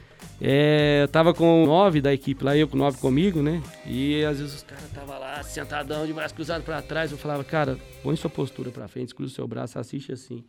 É, 0.41 1.03
eu 1.05 1.09
tava 1.09 1.33
com 1.33 1.65
nove 1.65 2.01
da 2.01 2.13
equipe 2.13 2.45
lá, 2.45 2.57
eu 2.57 2.67
com 2.67 2.77
nove 2.77 2.99
comigo, 2.99 3.41
né? 3.41 3.63
E 3.87 4.25
às 4.25 4.41
vezes 4.41 4.57
os 4.57 4.63
caras 4.65 4.91
tava 4.91 5.17
lá 5.17 5.41
sentadão, 5.45 6.05
de 6.05 6.13
braço 6.13 6.35
cruzado 6.35 6.65
pra 6.65 6.83
trás. 6.83 7.13
Eu 7.13 7.17
falava, 7.17 7.45
cara, 7.45 7.79
põe 8.03 8.17
sua 8.17 8.29
postura 8.29 8.73
pra 8.73 8.89
frente, 8.89 9.15
cruza 9.15 9.33
o 9.33 9.37
seu 9.37 9.47
braço, 9.47 9.79
assiste 9.79 10.11
assim. 10.11 10.43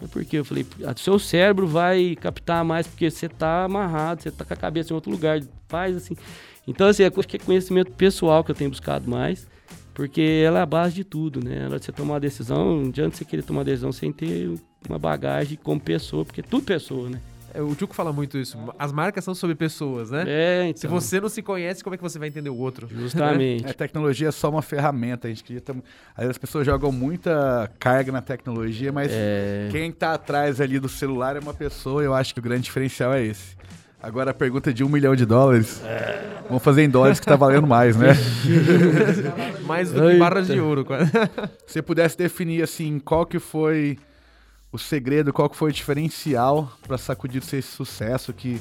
Mas 0.00 0.10
por 0.10 0.24
quê? 0.24 0.38
Eu 0.38 0.44
falei, 0.46 0.66
seu 0.96 1.18
cérebro 1.18 1.66
vai 1.66 2.16
captar 2.18 2.64
mais 2.64 2.86
porque 2.86 3.10
você 3.10 3.28
tá 3.28 3.64
amarrado, 3.64 4.22
você 4.22 4.30
tá 4.30 4.42
com 4.42 4.54
a 4.54 4.56
cabeça 4.56 4.90
em 4.90 4.94
outro 4.94 5.10
lugar. 5.10 5.38
Faz 5.68 5.94
assim. 5.94 6.16
Então, 6.66 6.86
assim, 6.86 7.04
acho 7.04 7.28
que 7.28 7.36
é 7.36 7.40
conhecimento 7.40 7.92
pessoal 7.92 8.42
que 8.42 8.50
eu 8.50 8.54
tenho 8.54 8.70
buscado 8.70 9.08
mais, 9.08 9.46
porque 9.92 10.42
ela 10.46 10.60
é 10.60 10.62
a 10.62 10.66
base 10.66 10.94
de 10.94 11.04
tudo, 11.04 11.44
né? 11.44 11.68
De 11.68 11.84
você 11.84 11.92
tomar 11.92 12.14
uma 12.14 12.20
decisão, 12.20 12.80
não 12.80 12.88
adianta 12.88 13.18
você 13.18 13.26
querer 13.26 13.42
tomar 13.42 13.58
uma 13.58 13.64
decisão 13.66 13.92
sem 13.92 14.10
ter 14.10 14.50
uma 14.88 14.98
bagagem 14.98 15.58
como 15.62 15.78
pessoa, 15.78 16.24
porque 16.24 16.40
é 16.40 16.44
tudo 16.44 16.64
pessoa, 16.64 17.10
né? 17.10 17.20
É, 17.54 17.60
O 17.60 17.74
Tchuco 17.74 17.94
fala 17.94 18.12
muito 18.12 18.38
isso. 18.38 18.56
As 18.78 18.92
marcas 18.92 19.24
são 19.24 19.34
sobre 19.34 19.54
pessoas, 19.56 20.10
né? 20.10 20.24
É, 20.26 20.64
então. 20.68 20.80
Se 20.80 20.86
você 20.86 21.20
não 21.20 21.28
se 21.28 21.42
conhece, 21.42 21.82
como 21.82 21.94
é 21.94 21.96
que 21.96 22.02
você 22.02 22.18
vai 22.18 22.28
entender 22.28 22.50
o 22.50 22.56
outro? 22.56 22.88
Justamente. 22.88 23.66
A 23.66 23.72
tecnologia 23.74 24.28
é 24.28 24.32
só 24.32 24.50
uma 24.50 24.62
ferramenta. 24.62 25.26
A 25.28 25.30
gente. 25.30 25.42
Às 25.56 25.74
vezes 26.16 26.30
as 26.30 26.38
pessoas 26.38 26.64
jogam 26.66 26.92
muita 26.92 27.70
carga 27.78 28.12
na 28.12 28.22
tecnologia, 28.22 28.92
mas 28.92 29.10
É. 29.12 29.68
quem 29.70 29.90
tá 29.90 30.14
atrás 30.14 30.60
ali 30.60 30.78
do 30.78 30.88
celular 30.88 31.36
é 31.36 31.40
uma 31.40 31.54
pessoa. 31.54 32.02
Eu 32.02 32.14
acho 32.14 32.32
que 32.34 32.40
o 32.40 32.42
grande 32.42 32.62
diferencial 32.62 33.12
é 33.14 33.24
esse. 33.24 33.58
Agora 34.02 34.30
a 34.30 34.34
pergunta 34.34 34.72
de 34.72 34.82
um 34.82 34.88
milhão 34.88 35.14
de 35.14 35.26
dólares. 35.26 35.82
Vamos 36.48 36.62
fazer 36.62 36.82
em 36.84 36.88
dólares 36.88 37.20
que 37.20 37.26
tá 37.26 37.36
valendo 37.36 37.66
mais, 37.66 37.96
né? 37.96 38.14
Mais 39.66 39.92
do 39.92 40.08
que 40.08 40.16
barras 40.18 40.46
de 40.46 40.58
ouro. 40.60 40.84
quase. 40.84 41.10
Se 41.66 41.74
você 41.74 41.82
pudesse 41.82 42.16
definir 42.16 42.62
assim, 42.62 42.98
qual 42.98 43.26
que 43.26 43.38
foi 43.38 43.98
o 44.72 44.78
segredo, 44.78 45.32
qual 45.32 45.50
que 45.50 45.56
foi 45.56 45.70
o 45.70 45.72
diferencial 45.72 46.72
para 46.86 46.96
sacudir 46.96 47.42
esse 47.42 47.62
sucesso 47.62 48.32
que 48.32 48.60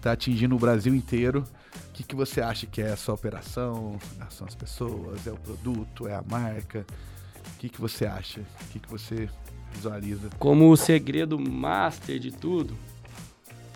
tá 0.00 0.12
atingindo 0.12 0.54
o 0.56 0.58
Brasil 0.58 0.94
inteiro? 0.94 1.44
O 1.88 1.92
que, 1.92 2.02
que 2.02 2.14
você 2.14 2.40
acha 2.40 2.66
que 2.66 2.80
é 2.80 2.92
a 2.92 2.96
sua 2.96 3.14
operação? 3.14 3.98
São 4.30 4.46
as 4.46 4.54
pessoas? 4.54 5.26
É 5.26 5.30
o 5.30 5.36
produto? 5.36 6.08
É 6.08 6.14
a 6.14 6.22
marca? 6.22 6.86
O 7.54 7.58
que, 7.58 7.68
que 7.68 7.80
você 7.80 8.06
acha? 8.06 8.40
O 8.40 8.72
que, 8.72 8.78
que 8.78 8.88
você 8.88 9.28
visualiza? 9.72 10.30
Como 10.38 10.70
o 10.70 10.76
segredo 10.76 11.38
master 11.38 12.18
de 12.18 12.30
tudo, 12.30 12.74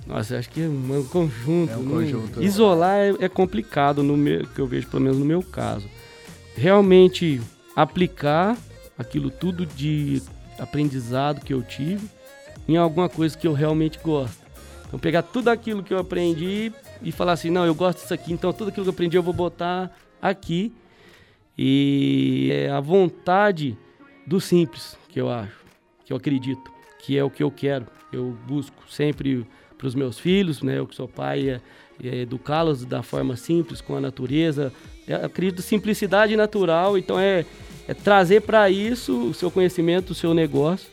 nossa, 0.07 0.39
acho 0.39 0.51
que 0.51 0.63
é 0.63 0.69
um 0.69 1.05
conjunto. 1.05 1.73
É 1.73 1.77
um 1.77 1.83
né? 1.83 1.91
conjunto. 1.91 2.43
Isolar 2.43 2.99
é, 2.99 3.15
é 3.21 3.29
complicado, 3.29 4.03
no 4.03 4.17
meu, 4.17 4.47
que 4.47 4.61
eu 4.61 4.67
vejo, 4.67 4.87
pelo 4.89 5.03
menos 5.03 5.19
no 5.19 5.25
meu 5.25 5.43
caso. 5.43 5.89
Realmente 6.55 7.41
aplicar 7.75 8.57
aquilo 8.99 9.31
tudo 9.31 9.67
de 9.67 10.23
aprendizado 10.59 11.41
que 11.41 11.53
eu 11.53 11.63
tive 11.63 12.09
em 12.69 12.77
alguma 12.77 13.09
coisa 13.09 13.37
que 13.37 13.47
eu 13.47 13.53
realmente 13.53 13.99
gosto. 14.03 14.45
Então, 14.87 14.99
pegar 14.99 15.23
tudo 15.23 15.49
aquilo 15.49 15.83
que 15.83 15.93
eu 15.93 15.99
aprendi 15.99 16.73
e 17.03 17.13
falar 17.13 17.33
assim: 17.33 17.51
não, 17.51 17.67
eu 17.67 17.75
gosto 17.75 18.01
disso 18.01 18.15
aqui, 18.15 18.33
então 18.33 18.53
tudo 18.53 18.69
aquilo 18.69 18.85
que 18.85 18.89
eu 18.89 18.95
aprendi 18.95 19.17
eu 19.17 19.23
vou 19.23 19.35
botar 19.35 19.91
aqui. 20.21 20.73
E 21.57 22.51
é 22.53 22.71
a 22.71 22.81
vontade 22.81 23.79
do 24.27 24.41
simples, 24.41 24.97
que 25.09 25.21
eu 25.21 25.31
acho, 25.31 25.57
que 26.05 26.13
eu 26.13 26.17
acredito, 26.17 26.71
que 27.01 27.17
é 27.17 27.23
o 27.23 27.31
que 27.31 27.43
eu 27.43 27.51
quero. 27.51 27.87
Eu 28.13 28.37
busco 28.47 28.83
sempre 28.91 29.47
para 29.77 29.87
os 29.87 29.95
meus 29.95 30.19
filhos, 30.19 30.63
né? 30.63 30.79
Eu 30.79 30.87
que 30.87 30.95
sou 30.95 31.07
pai, 31.07 31.49
é, 31.49 31.61
é 32.03 32.17
educá-los 32.23 32.85
da 32.85 33.03
forma 33.03 33.37
simples, 33.37 33.81
com 33.81 33.97
a 33.97 34.01
natureza. 34.01 34.73
Eu 35.07 35.25
acredito 35.25 35.61
simplicidade 35.63 36.35
natural, 36.37 36.97
então 36.97 37.19
é, 37.19 37.45
é 37.87 37.95
trazer 37.95 38.41
para 38.43 38.71
isso 38.71 39.29
o 39.29 39.35
seu 39.35 39.51
conhecimento, 39.51 40.11
o 40.11 40.15
seu 40.15 40.33
negócio, 40.35 40.89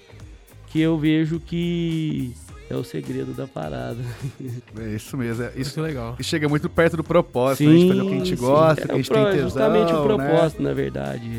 que 0.67 0.80
eu 0.82 0.97
vejo 0.97 1.39
que 1.39 2.34
é 2.69 2.76
o 2.76 2.84
segredo 2.84 3.34
da 3.34 3.47
parada. 3.47 4.00
É 4.80 4.95
isso 4.95 5.17
mesmo. 5.17 5.43
É 5.43 5.52
isso 5.56 5.80
é 5.80 5.84
legal. 5.84 6.15
e 6.19 6.24
chega 6.24 6.47
muito 6.50 6.69
perto 6.69 6.97
do 6.97 7.04
propósito, 7.04 7.63
né? 7.69 7.76
A 7.76 7.78
gente 7.78 7.88
fazer 7.89 8.02
o 8.02 8.08
que 8.08 8.13
a 8.13 8.17
gente 8.17 8.30
sim. 8.30 8.36
gosta, 8.41 8.82
É 8.82 8.86
que 8.86 8.91
a 8.91 8.95
gente 8.95 9.10
o 9.10 9.13
pro- 9.13 9.24
tem 9.24 9.32
tesão, 9.32 9.43
Justamente 9.50 9.93
o 9.93 9.97
né? 9.97 10.04
propósito, 10.04 10.62
na 10.63 10.74
verdade. 10.74 11.30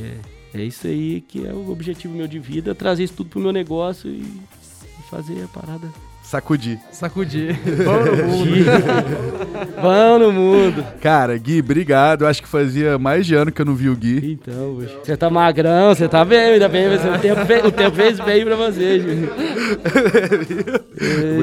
É, 0.55 0.61
é 0.61 0.65
isso 0.65 0.87
aí 0.87 1.21
que 1.23 1.47
é 1.47 1.53
o 1.53 1.71
objetivo 1.71 2.15
meu 2.15 2.27
de 2.29 2.39
vida, 2.39 2.75
trazer 2.75 3.05
isso 3.05 3.15
tudo 3.15 3.31
pro 3.31 3.41
meu 3.41 3.53
negócio 3.53 4.11
e 4.11 4.25
fazer 5.11 5.43
a 5.45 5.49
parada. 5.49 5.89
Sacudir. 6.37 6.79
Sacudir. 6.91 7.55
Vamos 7.85 8.19
no 8.19 8.25
mundo. 8.25 8.65
Vão 9.83 10.19
no 10.19 10.33
mundo. 10.33 10.83
Cara, 10.99 11.37
Gui, 11.37 11.61
obrigado. 11.61 12.27
Acho 12.27 12.41
que 12.43 12.49
fazia 12.49 12.97
mais 12.99 13.27
de 13.27 13.35
ano 13.35 13.53
que 13.53 13.61
eu 13.61 13.67
não 13.67 13.75
vi 13.75 13.91
o 13.91 13.97
Gui. 13.97 14.39
Então, 14.41 14.79
você 15.05 15.15
tá 15.15 15.29
magrão, 15.29 15.95
você 15.95 16.09
tá 16.09 16.25
bem, 16.25 16.39
ainda 16.55 16.71
bem, 16.71 16.89
mas 16.89 17.05
o 17.05 17.19
tempo, 17.19 17.45
fez, 17.45 17.65
o 17.67 17.71
tempo 17.71 17.95
fez 17.97 18.19
bem 18.21 18.45
pra 18.47 18.57
você, 18.57 18.99
Júlio. 19.01 19.31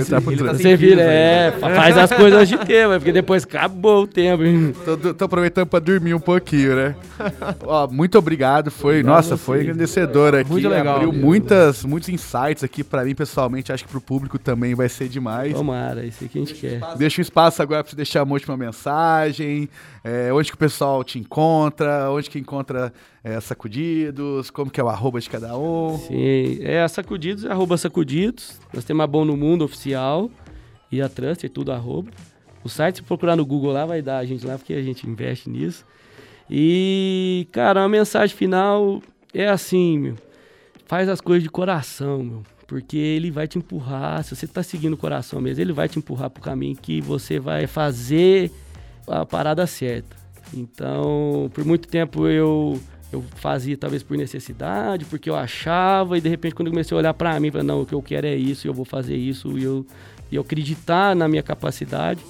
Tá 0.09 0.19
Você 0.53 0.75
vira, 0.75 1.01
é, 1.01 1.51
faz 1.59 1.97
as 1.97 2.11
coisas 2.13 2.47
de 2.47 2.57
tempo, 2.59 2.93
porque 2.95 3.11
depois 3.11 3.43
acabou 3.43 4.03
o 4.03 4.07
tempo. 4.07 4.43
hein? 4.43 4.73
Tô, 4.85 5.13
tô 5.13 5.25
aproveitando 5.25 5.65
pra 5.67 5.79
dormir 5.79 6.13
um 6.13 6.19
pouquinho, 6.19 6.75
né? 6.75 6.95
Ó, 7.65 7.87
muito 7.87 8.17
obrigado. 8.17 8.71
Foi, 8.71 8.99
Obrigado 8.99 9.15
nossa, 9.15 9.37
foi 9.37 9.61
engrandecedor 9.63 10.35
aqui. 10.35 10.49
Muito 10.49 10.69
legal 10.69 10.95
Abriu 10.95 11.11
mesmo. 11.11 11.25
muitas, 11.25 11.83
muitos 11.83 12.09
insights 12.09 12.63
aqui 12.63 12.83
pra 12.83 13.03
mim, 13.03 13.13
pessoalmente. 13.13 13.71
Acho 13.73 13.83
que 13.83 13.91
pro 13.91 13.99
público 13.99 14.39
também 14.39 14.75
vai 14.79 14.89
ser 14.89 15.09
demais. 15.09 15.53
Tomara, 15.53 16.05
isso 16.05 16.23
aí 16.23 16.29
que 16.29 16.37
a 16.37 16.41
gente 16.45 16.53
quer. 16.55 16.79
Deixa 16.97 17.19
um 17.19 17.23
espaço 17.23 17.61
agora 17.61 17.83
pra 17.83 17.89
você 17.89 17.95
deixar 17.95 18.23
uma 18.23 18.33
última 18.33 18.55
mensagem. 18.55 19.69
é, 20.03 20.31
onde 20.31 20.49
que 20.49 20.55
o 20.55 20.57
pessoal 20.57 21.03
te 21.03 21.19
encontra? 21.19 22.09
Onde 22.09 22.29
que 22.29 22.39
encontra 22.39 22.93
é, 23.23 23.39
Sacudidos? 23.41 24.49
Como 24.49 24.71
que 24.71 24.79
é 24.79 24.83
o 24.83 24.87
arroba 24.87 25.19
de 25.19 25.29
cada 25.29 25.57
um? 25.57 25.97
Sim, 25.97 26.59
é 26.61 26.81
a 26.81 26.87
Sacudidos, 26.87 27.45
arroba 27.45 27.77
Sacudidos. 27.77 28.59
Nós 28.73 28.85
temos 28.85 29.03
a 29.03 29.07
Bom 29.07 29.25
no 29.25 29.35
Mundo 29.35 29.65
oficial 29.65 30.31
e 30.89 31.01
a 31.01 31.09
Truster, 31.09 31.49
tudo 31.49 31.71
arroba. 31.71 32.09
O 32.63 32.69
site, 32.69 32.97
se 32.97 33.03
procurar 33.03 33.35
no 33.35 33.45
Google 33.45 33.73
lá, 33.73 33.85
vai 33.85 34.01
dar 34.01 34.17
a 34.17 34.25
gente 34.25 34.45
lá, 34.45 34.57
porque 34.57 34.73
a 34.73 34.81
gente 34.81 35.07
investe 35.07 35.49
nisso. 35.49 35.85
E, 36.49 37.47
cara, 37.51 37.83
a 37.83 37.89
mensagem 37.89 38.35
final 38.35 39.01
é 39.33 39.47
assim, 39.47 39.99
meu. 39.99 40.15
Faz 40.85 41.07
as 41.07 41.21
coisas 41.21 41.43
de 41.43 41.49
coração, 41.49 42.23
meu. 42.23 42.43
Porque 42.69 42.97
ele 42.97 43.31
vai 43.31 43.47
te 43.47 43.57
empurrar, 43.57 44.23
se 44.23 44.35
você 44.35 44.45
tá 44.45 44.61
seguindo 44.61 44.93
o 44.93 44.97
coração 44.97 45.41
mesmo, 45.41 45.59
ele 45.59 45.73
vai 45.73 45.89
te 45.89 45.97
empurrar 45.97 46.29
pro 46.29 46.39
caminho 46.39 46.75
que 46.75 47.01
você 47.01 47.39
vai 47.39 47.65
fazer 47.65 48.51
a 49.07 49.25
parada 49.25 49.65
certa. 49.65 50.15
Então, 50.53 51.49
por 51.51 51.65
muito 51.65 51.87
tempo 51.87 52.27
eu 52.27 52.79
eu 53.11 53.23
fazia 53.37 53.75
talvez 53.75 54.03
por 54.03 54.15
necessidade, 54.15 55.03
porque 55.05 55.31
eu 55.31 55.35
achava, 55.35 56.15
e 56.15 56.21
de 56.21 56.29
repente 56.29 56.53
quando 56.53 56.67
eu 56.67 56.71
comecei 56.71 56.95
a 56.95 56.99
olhar 56.99 57.13
pra 57.15 57.39
mim, 57.39 57.49
falei, 57.49 57.65
não, 57.65 57.81
o 57.81 57.85
que 57.87 57.95
eu 57.95 58.03
quero 58.03 58.27
é 58.27 58.35
isso, 58.35 58.67
eu 58.67 58.73
vou 58.73 58.85
fazer 58.85 59.15
isso, 59.15 59.57
e 59.57 59.63
eu, 59.63 59.83
e 60.31 60.35
eu 60.35 60.43
acreditar 60.43 61.15
na 61.15 61.27
minha 61.27 61.41
capacidade, 61.41 62.23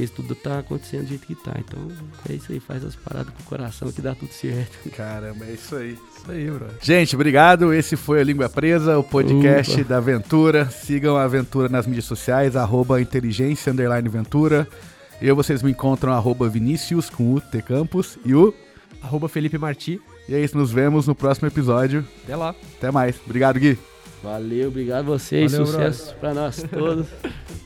isso 0.00 0.14
tudo 0.14 0.34
tá 0.34 0.60
acontecendo 0.60 1.02
do 1.02 1.08
jeito 1.08 1.26
que 1.26 1.34
tá. 1.34 1.52
Então, 1.58 1.88
é 2.28 2.34
isso 2.34 2.50
aí, 2.50 2.60
faz 2.60 2.84
as 2.84 2.96
paradas 2.96 3.32
com 3.34 3.42
o 3.42 3.44
coração 3.44 3.92
que 3.92 4.00
dá 4.00 4.14
tudo 4.14 4.32
certo. 4.32 4.90
Caramba, 4.96 5.44
é 5.44 5.52
isso 5.52 5.76
aí. 5.76 5.92
Isso 5.92 6.30
aí, 6.30 6.50
bro. 6.50 6.66
Gente, 6.80 7.14
obrigado. 7.14 7.72
Esse 7.74 7.96
foi 7.96 8.20
a 8.20 8.24
Língua 8.24 8.48
Presa, 8.48 8.98
o 8.98 9.04
podcast 9.04 9.74
Opa. 9.74 9.84
da 9.84 9.96
Aventura. 9.98 10.70
Sigam 10.70 11.16
a 11.16 11.24
Aventura 11.24 11.68
nas 11.68 11.86
mídias 11.86 12.06
sociais, 12.06 12.56
arroba 12.56 13.00
inteligência, 13.00 13.72
underline 13.72 14.08
Ventura. 14.08 14.66
Eu, 15.20 15.36
vocês 15.36 15.62
me 15.62 15.70
encontram, 15.70 16.12
arroba 16.12 16.48
Vinícius, 16.48 17.10
com 17.10 17.34
o 17.34 17.40
T 17.40 17.62
Campos 17.62 18.18
e 18.24 18.34
o... 18.34 18.52
Arroba 19.02 19.28
Felipe 19.28 19.58
Marti. 19.58 20.00
E 20.28 20.34
é 20.34 20.40
isso, 20.40 20.56
nos 20.56 20.70
vemos 20.70 21.06
no 21.06 21.14
próximo 21.14 21.48
episódio. 21.48 22.06
Até 22.22 22.36
lá. 22.36 22.54
Até 22.78 22.90
mais. 22.90 23.16
Obrigado, 23.24 23.58
Gui. 23.58 23.76
Valeu, 24.22 24.68
obrigado 24.68 25.00
a 25.12 25.18
vocês, 25.18 25.50
Valeu, 25.50 25.66
sucesso 25.66 26.14
pra 26.16 26.32
nós 26.32 26.62
todos. 26.62 27.06